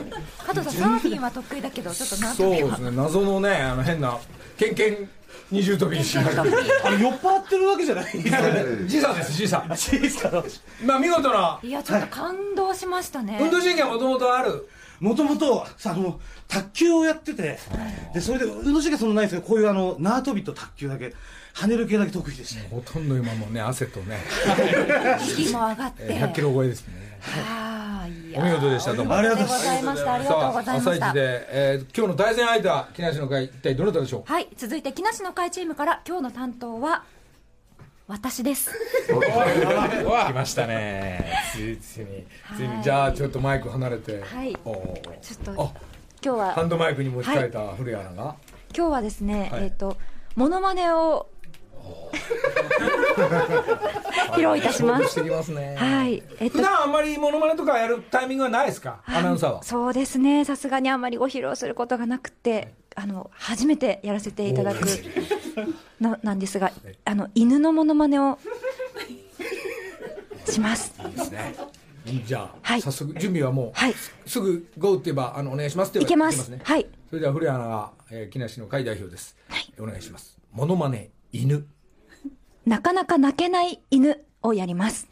[0.54, 4.18] さんサーフィンは得意だけどちょっとなんそうとですね謎のねあの変な
[4.56, 5.08] ケンケン
[5.50, 8.88] 二重跳びにしましたあの酔っ払ってるわけじゃないんですよね。
[8.88, 9.32] 時差です。
[9.32, 10.42] 時差小さな
[10.84, 11.58] まあ見事な。
[11.62, 14.68] いやちょっと感動しましたね、運動神経はもともとある？
[15.00, 17.58] もともとさあの卓球をやってて。
[18.14, 21.14] でそれで運動神経はそんなないですけどこういうあの縄跳びと卓球だけ
[21.60, 24.18] 跳ねる系だけ得意でしてほとんど今もうね汗とね。
[25.20, 26.04] 息も上がって。
[26.04, 27.18] 100キロ超えですね。
[27.22, 28.32] あーい。
[28.32, 29.14] やお見事でしたどうも。
[29.14, 30.90] ありがとうございましたありがとうございました。
[30.90, 34.32] さあ朝一で、えー今日の対戦相手は木梨の会一体どなたでしょう？
[34.32, 34.48] はい。
[34.56, 37.04] 続いて木梨の会チームから今日の担当は
[38.08, 38.70] 私です。
[39.06, 41.30] 来ましたね。
[41.52, 42.26] ついついに。
[42.56, 44.22] ついにじゃあちょっとマイク離れて。
[44.22, 44.56] はい。
[44.64, 45.20] おー。
[45.20, 45.72] ちょっとあ
[46.24, 48.34] 今日はハンドマイクに持ち替えた古谷アナが、
[48.76, 49.64] 今日はですね、はい。
[49.64, 49.96] えっ、と
[50.36, 51.28] モノマネを
[54.32, 55.22] 披露いたします。
[55.22, 56.22] ますねはい。
[56.38, 56.58] えっ、と。
[56.58, 59.02] 普段あんまりモノマネとかやるタイミングはないですか？
[59.06, 59.62] アナウンサーは。
[59.62, 60.44] そうですね。
[60.44, 64.80] さすがにあんまりご披露することがなくてあの初めてやらせていただく
[66.00, 66.72] のなんですが
[67.04, 68.38] あの犬のモノマネを
[70.46, 70.94] します。
[71.16, 71.54] ですね。
[72.24, 72.82] じゃあ、はい。
[72.82, 73.94] 早速準備はもう、はい。
[74.26, 76.48] すぐ GO って言えばあのお願いしますって言いけます。
[76.48, 76.86] ねはい。
[77.08, 79.36] それでは古谷アナが、えー木梨の会代表です、
[79.78, 80.36] お願いします。
[80.52, 81.66] モノマネ犬。
[82.66, 85.08] なかなか泣けない犬をやります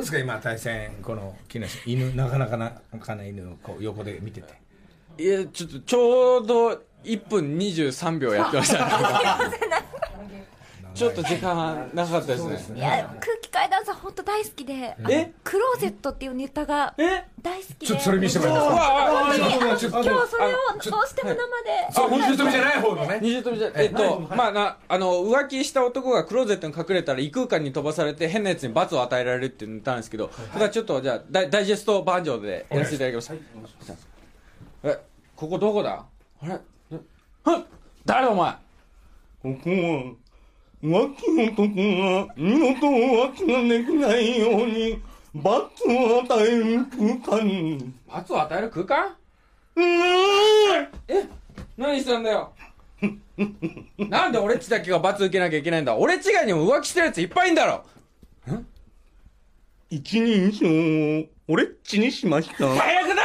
[0.04, 4.54] ですか今対戦この木梨犬なかなかなかな犬をこう横で見てて。
[5.16, 6.70] いやちょっとちょうど
[7.04, 8.84] 1分23秒やってました
[9.48, 9.80] ね
[10.94, 12.78] ちょっと時間なかったですね。
[12.78, 15.32] いや空気階段さん本当大好きでえ？
[15.42, 16.94] クローゼットっていうネタが
[17.42, 17.86] 大好きで。
[17.86, 21.40] ちょっとそれ見せてもらえます今日それをあどうしても生で
[21.88, 23.18] あ本当にじゃない方のね。
[23.20, 33.32] 二重跳びじゃえっとまあなあの浮気した男がクローゼットに隠れたら異空間に飛ばされて変なやつに罰を与えられるっていうネタなんですけどただちょっとじゃあダイダイジェストバージョンでやらせていただきます。
[34.84, 35.00] え
[35.34, 36.04] ここどこだ？
[36.42, 36.60] あれ？
[36.92, 37.00] え？
[37.42, 37.64] はっ
[38.04, 38.52] 誰だお前？
[38.52, 38.58] こ
[39.62, 40.14] こは
[40.84, 45.00] 浮気男が二度と浮気ができないように
[45.34, 46.84] 罰を与える
[47.24, 47.94] 空間。
[48.06, 49.16] 罰を与える空間？
[49.76, 51.28] うーえ
[51.78, 52.52] 何したんだよ？
[53.98, 55.96] なんで俺っちだけが罰受けなきゃいけないんだ？
[55.96, 57.82] 俺っち以外にも浮気してるやついっぱいいんだろ！
[59.90, 62.56] 一人称を俺っちにしました。
[62.76, 63.22] 最悪だ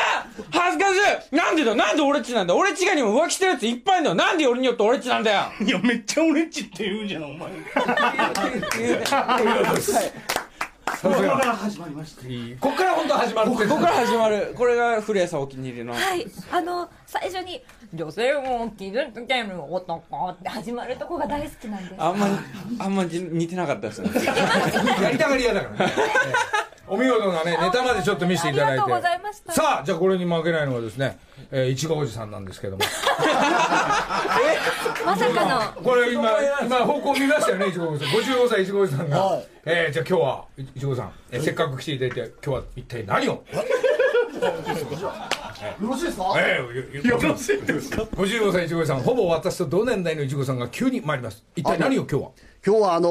[0.51, 0.97] 恥ずかし
[1.31, 1.35] い。
[1.35, 1.75] なんでだ？
[1.75, 4.15] なんで俺っちなんだ俺っち以外にも浮気してるやついっぱいいんだよ。
[4.15, 5.51] なんで俺によって俺っちなんだよ？
[5.65, 7.49] いやめっちゃ俺っちって言うじゃんお前。
[11.01, 12.23] ここから始まりました。
[12.59, 14.53] こっから本当始まるここから始まる。
[14.57, 15.93] これが古谷さんお気に入りの。
[15.93, 16.27] はい。
[16.51, 17.61] あの最初に
[17.93, 21.95] 「女性を傷つける男」って始まるとこが大好きなんです。
[21.97, 22.27] あんま
[22.79, 24.09] あんま似てなかったですね。
[25.01, 25.93] やりたがり屋だからね。
[26.91, 28.81] お見事なねネタまでちょっと見せていただいて。
[28.81, 29.53] ありがとうございました。
[29.53, 31.19] さあじゃあこれに負けないのがですね
[31.51, 32.83] えーいちごおじさんなんですけども。
[35.05, 35.81] まさかの。
[35.83, 36.31] これ今
[36.63, 38.15] 今方向見ましたよねいちごおじさん。
[38.19, 43.43] 55歳いちごおじさんが、えーじゃあ今日はいいちごさん、えーせっかく来ていただいて今日は一体何を？
[44.29, 46.33] よろしいですか？
[46.37, 46.61] え
[47.03, 51.43] えよろしいですか？55歳いちごさんほぼ私と同年代のいちごさんが急に参ります。
[51.55, 52.31] 一体何を今日は？
[52.65, 53.09] 今日はあの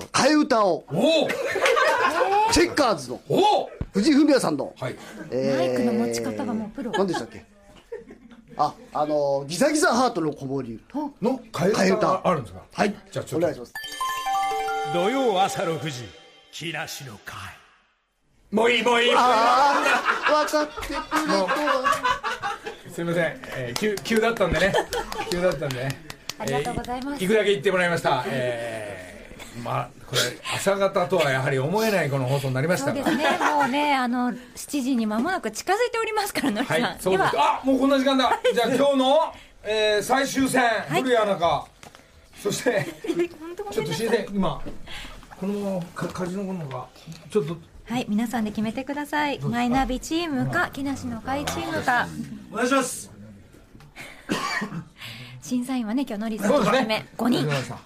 [0.00, 0.84] ー、替え歌を。
[0.88, 1.28] おお。
[2.52, 3.20] チェッカーズの。
[3.28, 3.70] おお。
[3.92, 4.94] 藤井フミヤさんの、はい。
[5.30, 6.90] マイクの持ち方がもうプロ。
[6.92, 7.44] 何でしたっけ？
[8.56, 10.80] ああのーギザギザハートの子守
[11.22, 11.40] の？
[11.52, 12.62] 替え歌があるんですか？
[12.72, 12.94] はい。
[13.10, 13.46] じゃあちょっと。
[13.46, 13.72] お願いします。
[14.92, 16.04] 土曜朝6時
[16.52, 17.36] 木梨の会
[18.50, 19.12] もういいもういい。
[19.14, 19.74] あ
[20.26, 20.98] あ分かってくれ
[22.92, 24.72] すみません、えー、急急だったんでね。
[25.30, 26.02] 急だったんでね。
[26.36, 27.22] ありがとうございます。
[27.22, 28.24] えー行くだけ行ってもらいました。
[28.26, 30.20] えー、まあこれ
[30.56, 32.92] 朝方とはやはり思えないこの放送になりました。
[32.92, 33.38] がそうですね。
[33.38, 34.36] もうねあの7
[34.82, 37.30] 時に間もなく近づいておりますからのりさん、はいそうです。
[37.30, 37.60] では。
[37.62, 38.40] あもうこんな時間だ。
[38.52, 39.32] じゃあ 今日の、
[39.62, 41.68] えー、最終戦、古谷アナか
[42.42, 42.84] そして
[43.70, 44.60] ちょっと新鮮今
[45.38, 46.86] このままかカジノのが
[47.30, 47.56] ちょっと
[47.90, 49.40] はい皆さんで決めてください。
[49.40, 52.06] マイナビチームか木梨の会チームか。
[52.52, 53.10] お願いします。
[55.42, 57.40] 審査員はね今日のりさんそうですはじめね5人。
[57.42, 57.78] 藤原さん。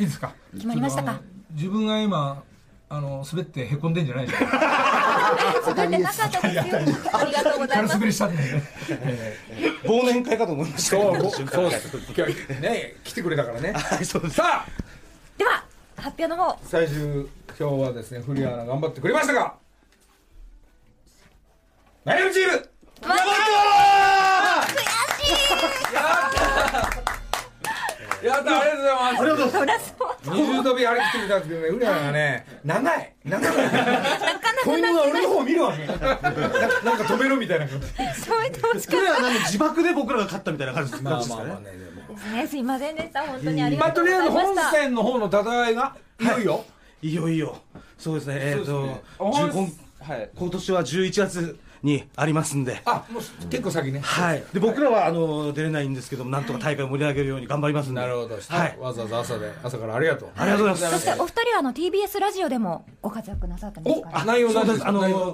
[0.00, 0.02] い。
[0.04, 0.32] いですか？
[0.54, 1.20] 決まりましたか？
[1.50, 2.44] 自分が今
[2.88, 4.46] あの滑ってへこんでんじゃないですか
[5.74, 6.62] 滑ってなかったですよ。
[7.12, 8.42] ありがとうございます軽滑りしたんで。
[8.44, 8.62] ね
[9.84, 10.90] 忘年会かと思いました。
[10.90, 12.60] そうそうです。
[12.60, 13.72] ね来てくれたからね。
[13.72, 14.66] はいさあ！
[15.36, 15.64] では
[16.08, 16.58] 発表の方。
[16.62, 17.28] 最終
[17.58, 19.54] 今日はですね古谷アナ頑張ってくれましたが
[22.04, 23.20] ナイルチーム悔し
[25.90, 25.94] い。
[25.94, 26.97] やった
[28.18, 29.20] ありがとうございます。
[29.20, 29.94] ありがとうございます。
[29.94, 33.56] そらそう二重跳び張り切ってみたんですけどね古谷アナがね長い長い。
[33.56, 36.18] なかな子か犬が俺の方見るわけななんか
[37.04, 37.86] 止めろみたいな感じ。
[38.20, 41.16] そう言ってほしは何自爆で僕らが勝ったみたいな感じですかね。
[41.16, 46.24] ねでもたですねすいませんでした本当にありがとうまあとりございましたあえず本戦の方の戦いがい。
[46.24, 46.64] よいよ。
[47.02, 47.14] い。
[47.14, 47.58] よいよ。
[47.98, 48.36] そうですね。
[48.38, 50.30] えっ、と本10今はい。
[50.34, 52.80] 今年は11月にありますんで。
[52.84, 54.00] あもう結構先ね。
[54.00, 54.42] はい。
[54.52, 58.00] で僕らはあの出れないんですけどもなんとか大会を盛り上げるように頑張りますんで。
[58.00, 58.36] なるほど。
[58.36, 58.76] はい。
[58.78, 60.28] わざわざ朝で朝からありがとう。
[60.36, 61.04] ありがとうございます。
[61.04, 64.80] そしてお二人はあの TBS ラジオでもご活躍なさってますか内容なんです。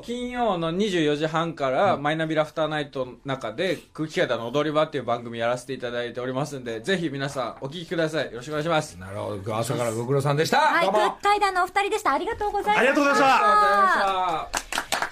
[0.02, 8.26] 金曜の24時半から、マイナビラフターナイトの中で空気階段の踊り場っていう番組やらせていただいておりますんでぜひ皆さんお聞きください。
[8.26, 8.94] よろしくお願いします。
[8.96, 9.56] なるほど。
[9.56, 10.58] 朝からご苦労さんでした。
[10.58, 12.12] はい空気階段のお二人でした。
[12.12, 12.80] ありがとうございました。
[12.80, 14.60] ありがとうございまし
[14.98, 15.03] た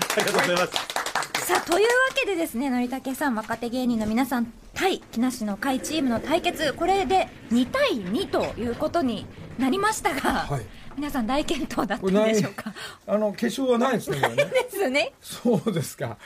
[0.00, 1.46] あありがとうございます。
[1.46, 6.72] さあというわけでですねのりたけさん若手芸人の皆さん対木梨の会チームの対決。
[6.74, 9.26] これで2対2ということに
[9.58, 10.62] なりましたが、はい。
[10.96, 12.72] 皆さん大健闘だったんこれないでしょうか？
[13.06, 14.44] あの化粧はないですねこれね。
[14.52, 15.12] ですね。
[15.20, 16.18] そうですか。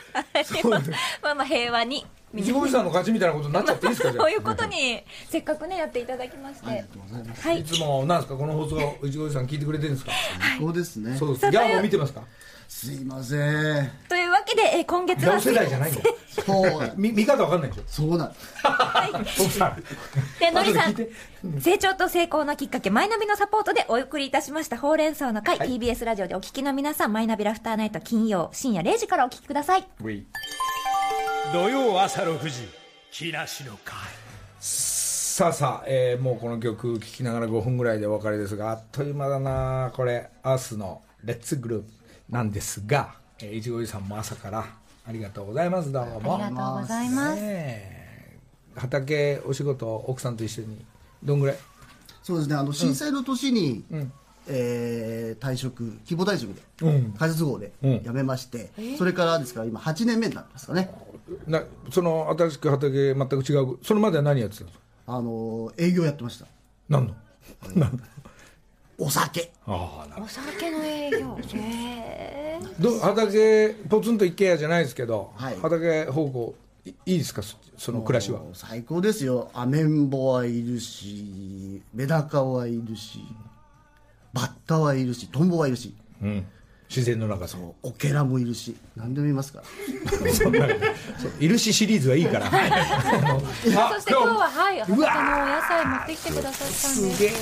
[0.44, 0.90] そうです。
[1.22, 2.04] まあまあ平和に。
[2.32, 5.00] み一号さんの勝ちみたいなことになっちゃっていいですかじゃそういうことに
[5.30, 6.84] せっかくねやっていただきまして。
[7.46, 8.36] あいつもなんですか？
[8.36, 10.10] この放送一号さん聞いてくれてるんですか？
[10.58, 11.16] そうですね。
[11.16, 11.50] そうです。
[11.50, 12.22] ギャオも見てますか？
[12.68, 13.90] すいません。
[14.08, 16.16] というわけで、えー今月は世代じゃないんだよ。
[16.28, 16.92] そう。
[16.96, 17.82] 見見方わかんないでしょ。
[17.86, 18.34] そうなん
[19.22, 19.82] 奥さん。
[20.38, 21.60] でのりさん。
[21.60, 29.86] 成長と成功のきっかけマイナビのサポートでお送りいたしましたほうれん草の会、TBS ラジオでお聞きの皆さんマイナビラフターナイト金曜深夜0時からお聞きください。
[31.52, 32.68] 土曜朝6時
[33.10, 33.94] 木梨の会。
[34.60, 41.92] さあさあ、えーもうこの曲聴きながら5分ぐらいでお別れですがあっという間だなこれアースの「レッツグループ」
[42.28, 44.66] なんですが、えー、いちごじさんも朝から
[45.06, 45.92] ありがとうございます。
[45.92, 46.34] どうも。
[46.42, 48.38] ありがとうございます、ねえ。
[48.74, 50.84] 畑お仕事奥さんと一緒に
[51.22, 51.56] どんぐらい？
[52.22, 52.56] そうですね。
[52.56, 53.84] あの震災の年に、
[54.48, 57.12] えー退職規模退職で、うん。
[57.12, 58.02] 会社都合でうん。
[58.02, 60.90] 辞めまして、それからですから今8年目になりますかね。
[61.46, 61.62] な
[61.92, 64.70] その新しく畑全く違うそれまでは何やってたの
[65.08, 66.46] あの営業やってました。
[66.88, 67.14] 何の？
[68.98, 69.52] お酒。
[69.66, 71.38] ああお酒の営業。
[71.54, 72.82] へー。
[72.82, 75.56] ど畑ポツンと一軒家じゃないですけど、はい。
[75.60, 77.42] 畑方向いいいですか？
[77.42, 78.40] そその暮らしは？
[78.54, 79.50] 最高ですよ。
[79.54, 83.20] アメンボはいるしメダカはいるし
[84.32, 85.94] バッタはいるしトンボはいるし。
[86.22, 86.46] うん
[86.88, 87.52] 自然の中で。
[87.82, 89.64] オケラもいるし何でもいますから。
[90.32, 92.46] そんなそういるしシリーズはいいから。
[92.50, 92.50] あ
[93.94, 95.10] そして今日ははい畑のおうわ
[95.46, 97.16] 野菜持ってきてくださったんです。
[97.16, 97.32] すげえ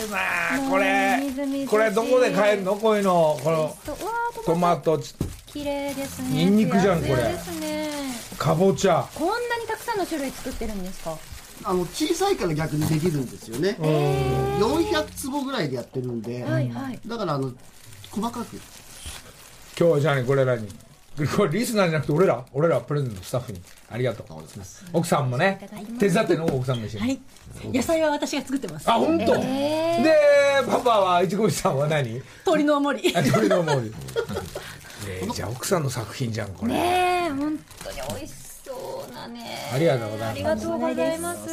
[0.62, 2.74] なこれみずみずこれどこで買えるの？
[2.76, 3.76] こういうのこの
[4.45, 4.99] トマト
[5.47, 6.28] 綺麗ですね。
[6.30, 7.16] ニンニクじゃんこれ。
[7.16, 7.90] ですね。
[8.38, 9.07] かぼちゃ。
[9.14, 11.16] こんなにたくさんの種類作ってるんですか？
[11.62, 13.76] あの小さいから逆にできるんですよね。
[13.80, 16.99] 400坪ぐらいでやってるんで、はいはい。
[17.07, 17.53] だからあの
[18.11, 18.59] 細かく
[19.79, 20.68] 今日はじゃあねこれらに。
[21.37, 22.45] これリスナーじゃなくて俺ら？
[22.53, 23.61] 俺らプレゼントスタッフに。
[23.89, 24.43] ありがとう。
[24.93, 25.61] 奥さんもね
[26.01, 27.20] 手伝ってんの奥さんも一緒に、はい。
[27.72, 28.91] 野菜は私が作ってます。
[28.91, 30.12] あ本当、えで
[30.68, 32.20] パパはいちごさんは何？
[32.45, 33.16] 鶏の森。
[33.16, 33.93] あ鳥の森。
[35.07, 39.70] えーじゃあ奥さんの作品じゃんこれ、ねえ本当に美味しそうなね。
[39.72, 40.39] ありがとうござあいます。
[40.39, 41.49] りがとうございます。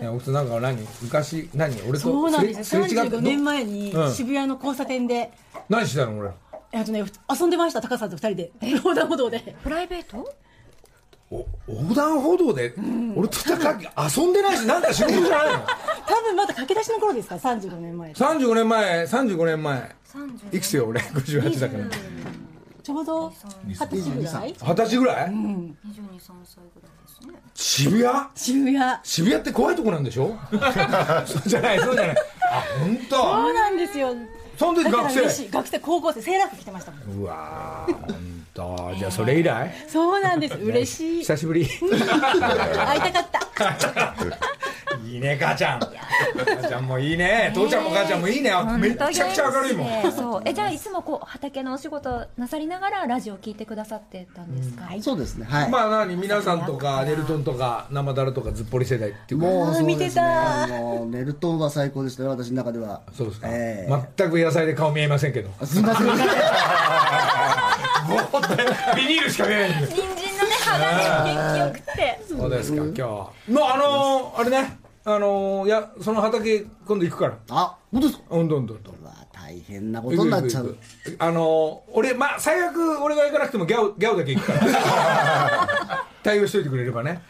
[0.00, 0.78] いや奥さんなんか何？
[1.02, 1.76] 昔何？
[1.82, 2.70] 俺とそうなんです。
[2.70, 4.14] すれすれ違って35年前にうん。
[4.14, 5.30] 渋谷の交差点で、
[5.68, 6.30] 何してたの俺
[6.74, 8.52] えっとね遊んでました高さんと二人で。
[8.62, 9.54] 横断歩道で。
[9.62, 10.28] プライベート？
[11.30, 12.74] 横断歩道で、
[13.16, 13.86] 俺と高木
[14.20, 15.62] 遊んでないしなんか仕事じゃないの？
[16.06, 18.12] 多分まだ駆け出しの頃ですか？35年前。
[18.12, 19.94] 35年前35年前。
[20.52, 20.86] いくつよ？
[20.86, 21.84] 俺58だから。
[22.82, 23.32] ちょうど
[23.66, 24.00] 二十歳。
[24.02, 24.96] ぐらい二十歳。
[24.98, 25.74] ぐらい、22、3
[26.44, 27.34] 歳ぐらいですね。
[27.54, 28.18] 渋谷？
[28.34, 28.98] 渋谷。
[29.04, 30.36] 渋谷って怖いとこなんでしょ？
[31.24, 32.16] そうじゃないそうじゃない。
[32.50, 33.16] あ本当。
[33.16, 34.14] そうなんですよ
[34.58, 35.48] その時学生。
[35.48, 37.22] 学生高校生セーラー服着てましたもん。
[37.22, 39.74] うわー本当じゃあそれ以来？
[39.88, 40.54] そうなんです。
[40.62, 41.18] 嬉しい。
[41.20, 41.66] 久しぶり。
[42.86, 44.14] 会いたかった。
[45.04, 45.80] いいね母ちゃん。
[45.80, 47.50] 母ちゃんもいいね。
[47.54, 48.52] 父ちゃんも母ちゃんもいいね。
[48.78, 49.88] めっちゃくちゃ明るいもん。
[49.88, 50.42] 本当元気でそう。
[50.44, 55.46] えじゃあいつもこう畑のお仕事なさりながらラジオ聞いてくださってたんですか、そうですね。
[55.48, 56.16] はい、まあ何？
[56.16, 59.46] 皆さんとかネルトンとか生だらとかずっぽり世代っていうか。
[59.46, 60.22] もうそう見てですね。
[60.22, 62.30] たもうネルトンは最高でしたよ。
[62.30, 63.02] 私の中では。
[63.12, 65.50] そうですか、え全く野菜で顔見えませんけど。
[65.60, 66.06] えすみません
[68.96, 70.18] ビニールしか見えないんで人参のね
[70.60, 72.20] 葉がね元気よくて。
[72.28, 73.30] そうですか今日は。
[73.48, 74.78] まああのーあれね。
[75.06, 77.36] あのーいやその畑今度行くから。
[77.50, 78.24] あ本当ですか？
[78.30, 78.94] うんどんどんどん。
[78.96, 80.64] うわ大変なことになっちゃう。
[80.66, 81.22] 行く行く行く。
[81.24, 86.06] あのー俺まあ最悪俺が行かなくてもギャオギャオだけ行くから。
[86.24, 87.20] 対応しといてくれればね。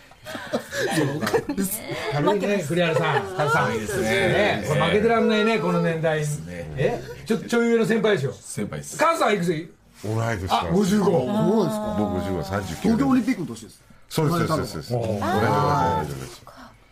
[2.14, 3.74] 軽いね栗原さん加藤さん。
[3.74, 4.64] いいですね。
[4.66, 6.20] これ負けてらんないねこの年代。
[6.20, 6.26] に
[6.76, 8.96] えちょちょい上の先輩ですよ先輩です。
[8.96, 9.74] さんいくつ？
[10.04, 11.96] 同い年あ55そうですか。
[11.98, 13.82] 僕55、39東京オリンピックの年です。
[14.08, 14.94] そうですそうですそうです。
[14.94, 15.20] おー同い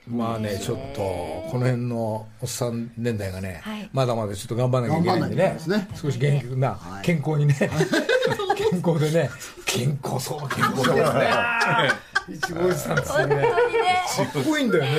[0.09, 3.89] まあねちょっとこの辺のおっさん年代がね、はい。
[3.93, 5.59] まだまだちょっと頑張らなきゃいけないんでね。
[5.95, 7.55] 少し元気な、健康にね
[8.57, 9.31] 健康でね
[9.65, 11.31] 健康そうな健康ですね。
[12.29, 14.03] いちごおじさんっつって本当にねね。
[14.33, 14.91] かっこいいんだよね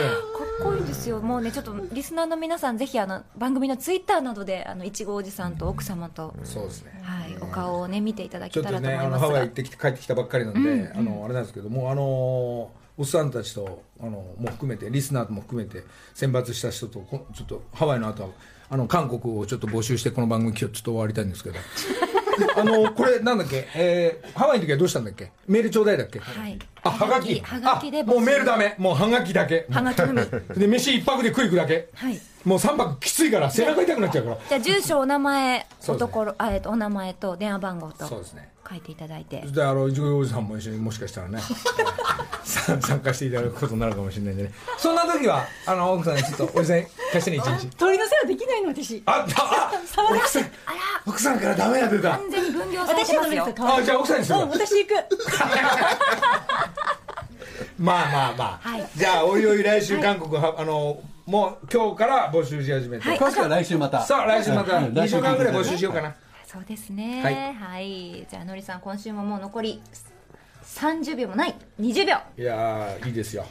[0.61, 1.19] こいいですよ。
[1.21, 6.99] もうねちょっとリスナーの皆さんぜひあの番組のツイッターなどであのいちごおじさんと奥様と、そうですね。
[7.03, 15.83] はい、お顔をね見ていただけたらとねあのハ思いますがワイ行ってきて帰ってきたばっかりなんで、あのあれなんですけどもあのおっさんたちとあのも含めてリスナーも含めて
[16.13, 18.29] 選抜した人とこちょっとハワイの後は
[18.69, 21.55] あの韓国をちょっと募集してこの番組今日ちょっと終わりたいんですけど
[22.55, 25.31] あのこれなんだっけ、えーハワイの時はどうしたんだっけ？
[25.47, 26.19] メールちょうだいだっけ？
[26.19, 26.57] はい。
[26.83, 27.39] あはがき。
[27.41, 27.91] はがき。
[27.91, 28.75] であもうメールダメ。
[28.77, 29.67] もうはがきだけ。
[29.71, 30.21] はがきのみ。
[30.59, 31.89] で飯一泊で食い行くだけ。
[31.95, 34.37] はいもう3泊きついから背中痛くなっちゃうから。
[34.49, 38.49] じゃあ住所お名前おところあえっとお名前と電話番号とそうですね。
[38.69, 39.41] 書いていただいて。
[39.43, 41.39] そしてあのいちごおじさんも一緒にもしかしたらね。
[42.43, 44.51] さ参加していただくことになるかもしれないんでね。
[44.77, 47.67] そんな時はあの奥さんにちょっとおじさん貸してね一日。
[47.77, 49.01] 鳥の世話できないの私。
[49.05, 50.51] ああ触らせて
[51.05, 53.47] 奥さんからダメが出た完全に分業されてますよ。
[53.59, 54.43] あじゃあ奥さんにするわ。
[54.45, 54.93] うん私行く。
[57.79, 58.87] まあまあまあ、はい。
[58.95, 64.01] じゃあおいおい来週韓国は、あのもう今日から募集し始めて、はい詳しくは来週また。
[64.01, 66.15] さあ来週また2うん来週週間ぐらい募集しようかな。
[66.45, 67.55] そうですね。
[67.59, 68.19] ははい。
[68.21, 69.81] い、じゃあのりさん今週ももう残り
[70.65, 71.55] 30秒もない。
[71.79, 73.45] 20秒いやーいいですよ。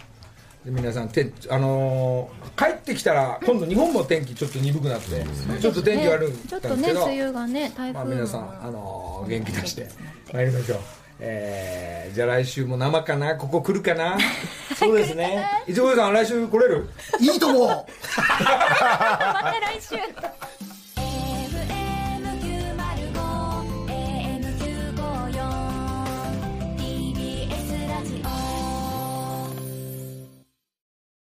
[0.65, 5.25] で皆さんてあのー帰ってきたら今度日本も天気ちょっと鈍くなって、
[5.61, 9.89] ちょっと天気悪いんちょっとですけど、ね梅雨がね台まあ、風皆さん、あのー元気出して
[10.33, 10.79] 参りましょう
[11.25, 13.37] えー、じゃあ来週も生かな？
[13.37, 14.19] ここ来るかな？
[14.77, 15.49] そうですね。
[15.69, 16.91] いちごさん来週来れる？
[17.21, 17.69] いいと思う。
[17.69, 19.95] また来週